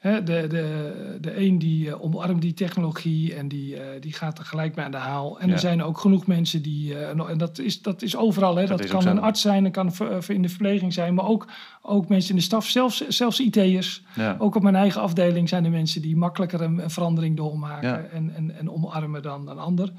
de, 0.02 0.24
de, 0.24 1.18
de 1.22 1.38
een 1.38 1.60
die 1.60 1.88
uh, 1.88 2.04
omarmt 2.04 2.42
die 2.42 2.54
technologie 2.54 3.36
en 3.36 3.48
die, 3.48 3.76
uh, 3.76 3.82
die 4.00 4.14
gaat 4.14 4.40
er 4.40 4.46
gelijk 4.46 4.76
mee 4.76 4.86
aan 4.86 4.92
de 4.92 4.98
haal. 4.98 5.40
En 5.40 5.50
er 5.50 5.60
zijn 5.60 5.84
ook 5.84 5.98
genoeg 5.98 6.28
mensen 6.28 6.62
die, 6.62 6.90
uh, 6.90 7.30
en 7.30 7.38
dat 7.38 7.60
is, 7.60 7.82
dat 7.82 8.02
is 8.02 8.16
overal, 8.16 8.56
hè, 8.56 8.66
dat, 8.66 8.78
dat 8.78 8.88
kan 8.88 9.08
een 9.08 9.20
arts 9.20 9.42
zijn, 9.42 9.64
dat 9.64 9.72
kan 9.72 9.92
in 10.28 10.42
de 10.42 10.50
verpleging 10.50 10.94
zijn, 10.94 11.14
maar 11.14 11.28
ook, 11.28 11.48
ook 11.82 12.08
mensen 12.08 12.30
in 12.30 12.36
de 12.36 12.42
staf, 12.42 12.66
zelfs, 12.66 13.08
zelfs 13.08 13.40
IT'ers. 13.40 14.04
Ja. 14.16 14.36
Ook 14.40 14.56
op 14.56 14.64
mijn 14.64 14.76
eigen 14.76 15.02
afdeling 15.02 15.50
zijn 15.50 15.66
er 15.66 15.72
mensen 15.72 16.02
die 16.02 16.16
makkelijker 16.16 16.62
een, 16.62 16.84
een 16.84 16.90
verandering 16.90 17.38
doormaken 17.38 18.12
en, 18.12 18.36
en, 18.36 18.52
en 18.58 18.72
omarmen 18.72 19.22
dan 19.22 19.50
een 19.50 19.60
ander. 19.60 19.94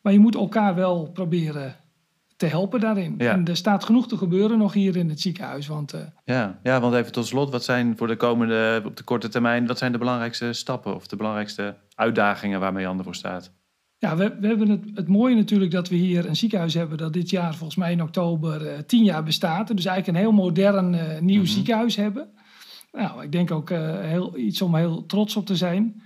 Maar 0.00 0.12
je 0.12 0.18
moet 0.18 0.34
elkaar 0.34 0.74
wel 0.74 1.10
proberen 1.10 1.76
te 2.38 2.46
helpen 2.46 2.80
daarin. 2.80 3.18
En 3.18 3.44
er 3.44 3.56
staat 3.56 3.84
genoeg 3.84 4.08
te 4.08 4.16
gebeuren 4.16 4.58
nog 4.58 4.72
hier 4.72 4.96
in 4.96 5.08
het 5.08 5.20
ziekenhuis. 5.20 5.66
Want, 5.66 5.94
uh... 5.94 6.00
ja. 6.24 6.58
ja, 6.62 6.80
want 6.80 6.94
even 6.94 7.12
tot 7.12 7.26
slot, 7.26 7.50
wat 7.50 7.64
zijn 7.64 7.96
voor 7.96 8.06
de 8.06 8.16
komende, 8.16 8.82
op 8.84 8.96
de 8.96 9.02
korte 9.02 9.28
termijn, 9.28 9.66
wat 9.66 9.78
zijn 9.78 9.92
de 9.92 9.98
belangrijkste 9.98 10.52
stappen 10.52 10.94
of 10.94 11.06
de 11.06 11.16
belangrijkste 11.16 11.76
uitdagingen 11.94 12.60
waarmee 12.60 12.82
Jan 12.82 12.98
ervoor 12.98 13.14
staat? 13.14 13.52
Ja, 13.96 14.16
we, 14.16 14.36
we 14.40 14.46
hebben 14.46 14.68
het, 14.68 14.84
het 14.94 15.08
mooie 15.08 15.34
natuurlijk 15.34 15.70
dat 15.70 15.88
we 15.88 15.94
hier 15.94 16.26
een 16.26 16.36
ziekenhuis 16.36 16.74
hebben 16.74 16.98
dat 16.98 17.12
dit 17.12 17.30
jaar 17.30 17.54
volgens 17.54 17.78
mij 17.78 17.92
in 17.92 18.02
oktober 18.02 18.62
uh, 18.62 18.78
tien 18.86 19.04
jaar 19.04 19.22
bestaat. 19.22 19.76
Dus 19.76 19.84
eigenlijk 19.84 20.18
een 20.18 20.24
heel 20.24 20.44
modern 20.44 20.94
uh, 20.94 21.18
nieuw 21.20 21.42
mhm. 21.42 21.50
ziekenhuis 21.50 21.96
hebben. 21.96 22.28
Nou, 22.92 23.22
ik 23.22 23.32
denk 23.32 23.50
ook 23.50 23.70
heel, 23.70 24.36
iets 24.36 24.62
om 24.62 24.74
heel 24.74 25.06
trots 25.06 25.36
op 25.36 25.46
te 25.46 25.56
zijn. 25.56 26.02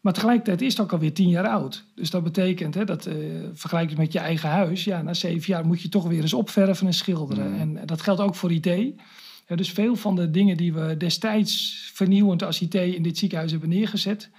Maar 0.00 0.12
tegelijkertijd 0.12 0.62
is 0.62 0.72
het 0.72 0.80
ook 0.80 0.92
alweer 0.92 1.12
tien 1.12 1.28
jaar 1.28 1.48
oud. 1.48 1.84
Dus 1.94 2.10
dat 2.10 2.22
betekent, 2.22 2.74
hè, 2.74 2.84
dat 2.84 3.06
uh, 3.06 3.14
vergelijk 3.52 3.96
met 3.96 4.12
je 4.12 4.18
eigen 4.18 4.48
huis. 4.48 4.84
Ja, 4.84 5.02
na 5.02 5.14
zeven 5.14 5.52
jaar 5.52 5.66
moet 5.66 5.82
je 5.82 5.88
toch 5.88 6.06
weer 6.06 6.20
eens 6.20 6.32
opverven 6.32 6.86
en 6.86 6.94
schilderen. 6.94 7.52
Mm. 7.52 7.76
En 7.76 7.86
dat 7.86 8.02
geldt 8.02 8.20
ook 8.20 8.34
voor 8.34 8.52
IT. 8.52 8.66
Ja, 9.46 9.56
dus 9.56 9.70
veel 9.70 9.96
van 9.96 10.16
de 10.16 10.30
dingen 10.30 10.56
die 10.56 10.72
we 10.72 10.96
destijds 10.96 11.82
vernieuwend 11.94 12.42
als 12.42 12.60
IT 12.60 12.74
in 12.74 13.02
dit 13.02 13.18
ziekenhuis 13.18 13.50
hebben 13.50 13.68
neergezet... 13.68 14.30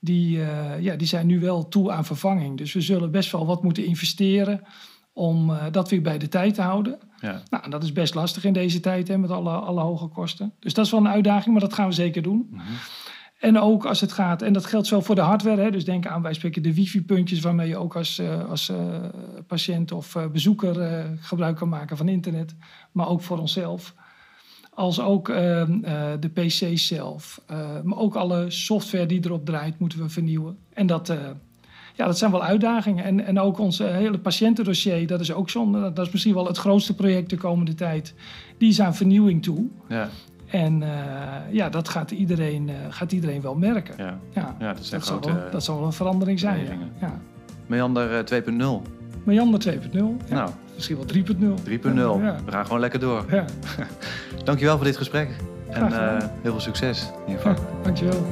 Die, 0.00 0.36
uh, 0.36 0.80
ja, 0.80 0.96
die 0.96 1.06
zijn 1.06 1.26
nu 1.26 1.40
wel 1.40 1.68
toe 1.68 1.92
aan 1.92 2.04
vervanging. 2.04 2.58
Dus 2.58 2.72
we 2.72 2.80
zullen 2.80 3.10
best 3.10 3.32
wel 3.32 3.46
wat 3.46 3.62
moeten 3.62 3.84
investeren 3.84 4.62
om 5.12 5.50
uh, 5.50 5.64
dat 5.70 5.90
weer 5.90 6.02
bij 6.02 6.18
de 6.18 6.28
tijd 6.28 6.54
te 6.54 6.62
houden. 6.62 6.98
Ja. 7.20 7.42
Nou, 7.50 7.70
dat 7.70 7.82
is 7.82 7.92
best 7.92 8.14
lastig 8.14 8.44
in 8.44 8.52
deze 8.52 8.80
tijd 8.80 9.08
hè, 9.08 9.18
met 9.18 9.30
alle, 9.30 9.50
alle 9.50 9.80
hoge 9.80 10.06
kosten. 10.06 10.52
Dus 10.58 10.74
dat 10.74 10.84
is 10.84 10.90
wel 10.90 11.00
een 11.00 11.08
uitdaging, 11.08 11.52
maar 11.52 11.60
dat 11.60 11.74
gaan 11.74 11.88
we 11.88 11.94
zeker 11.94 12.22
doen. 12.22 12.48
Mm 12.50 12.60
en 13.44 13.58
ook 13.58 13.84
als 13.84 14.00
het 14.00 14.12
gaat, 14.12 14.42
en 14.42 14.52
dat 14.52 14.66
geldt 14.66 14.86
zo 14.86 15.00
voor 15.00 15.14
de 15.14 15.20
hardware, 15.20 15.62
hè, 15.62 15.70
dus 15.70 15.84
denk 15.84 16.06
aan 16.06 16.22
wij 16.22 16.34
spreken 16.34 16.62
de 16.62 16.74
wifi-puntjes 16.74 17.40
waarmee 17.40 17.68
je 17.68 17.76
ook 17.76 17.96
als, 17.96 18.18
uh, 18.18 18.50
als 18.50 18.68
uh, 18.68 18.76
patiënt 19.46 19.92
of 19.92 20.14
uh, 20.14 20.26
bezoeker 20.26 21.04
gebruik 21.20 21.56
kan 21.56 21.68
maken 21.68 21.96
van 21.96 22.08
internet, 22.08 22.54
maar 22.92 23.08
ook 23.08 23.22
voor 23.22 23.38
onszelf. 23.38 23.94
Als 24.70 25.00
ook 25.00 25.26
de 25.26 26.30
PC 26.32 26.78
zelf, 26.78 27.40
maar 27.82 27.98
ook 27.98 28.14
alle 28.14 28.50
software 28.50 29.06
die 29.06 29.24
erop 29.24 29.44
draait, 29.46 29.78
moeten 29.78 29.98
we 29.98 30.08
vernieuwen. 30.08 30.58
En 30.72 30.86
dat, 30.86 31.06
ja, 31.94 32.06
dat 32.06 32.18
zijn 32.18 32.30
wel 32.30 32.42
uitdagingen. 32.42 33.04
En, 33.04 33.26
en 33.26 33.40
ook 33.40 33.58
ons 33.58 33.78
hele 33.78 34.18
patiëntendossier, 34.18 35.06
dat 35.06 35.20
is 35.20 35.32
ook 35.32 35.50
zo'n, 35.50 35.72
dat 35.72 36.06
is 36.06 36.10
misschien 36.12 36.34
wel 36.34 36.46
het 36.46 36.58
grootste 36.58 36.94
project 36.94 37.30
de 37.30 37.36
komende 37.36 37.74
tijd. 37.74 38.14
Die 38.58 38.68
is 38.68 38.80
aan 38.80 38.94
vernieuwing 38.94 39.42
toe. 39.42 39.66
Ja. 39.88 40.08
En 40.54 40.82
uh, 40.82 40.88
ja, 41.50 41.68
dat 41.68 41.88
gaat 41.88 42.10
iedereen, 42.10 42.68
uh, 42.68 42.74
gaat 42.88 43.12
iedereen 43.12 43.40
wel 43.40 43.54
merken. 43.54 43.94
Ja, 43.96 44.18
ja. 44.32 44.56
ja 44.58 44.74
dat, 44.90 45.04
zal 45.04 45.20
wel, 45.20 45.50
dat 45.50 45.64
zal 45.64 45.76
wel 45.76 45.86
een 45.86 45.92
verandering 45.92 46.38
zijn. 46.38 46.66
Ja. 47.00 47.20
Meander 47.66 48.24
2.0. 48.42 48.48
Meander 49.24 49.78
2.0. 49.90 49.92
Ja. 49.92 50.08
Nou. 50.28 50.50
Misschien 50.74 50.96
wel 50.96 51.06
3.0. 51.06 51.62
3.0. 51.64 52.44
We 52.44 52.50
gaan 52.50 52.64
gewoon 52.64 52.80
lekker 52.80 53.00
door. 53.00 53.24
Ja. 53.30 53.44
Dankjewel 54.44 54.76
voor 54.76 54.84
dit 54.84 54.96
gesprek. 54.96 55.28
En 55.68 55.92
heel 56.42 56.50
veel 56.50 56.60
succes 56.60 57.10
in 57.26 57.32
je 57.32 57.38
vak. 57.38 57.58
dankjewel. 57.82 58.26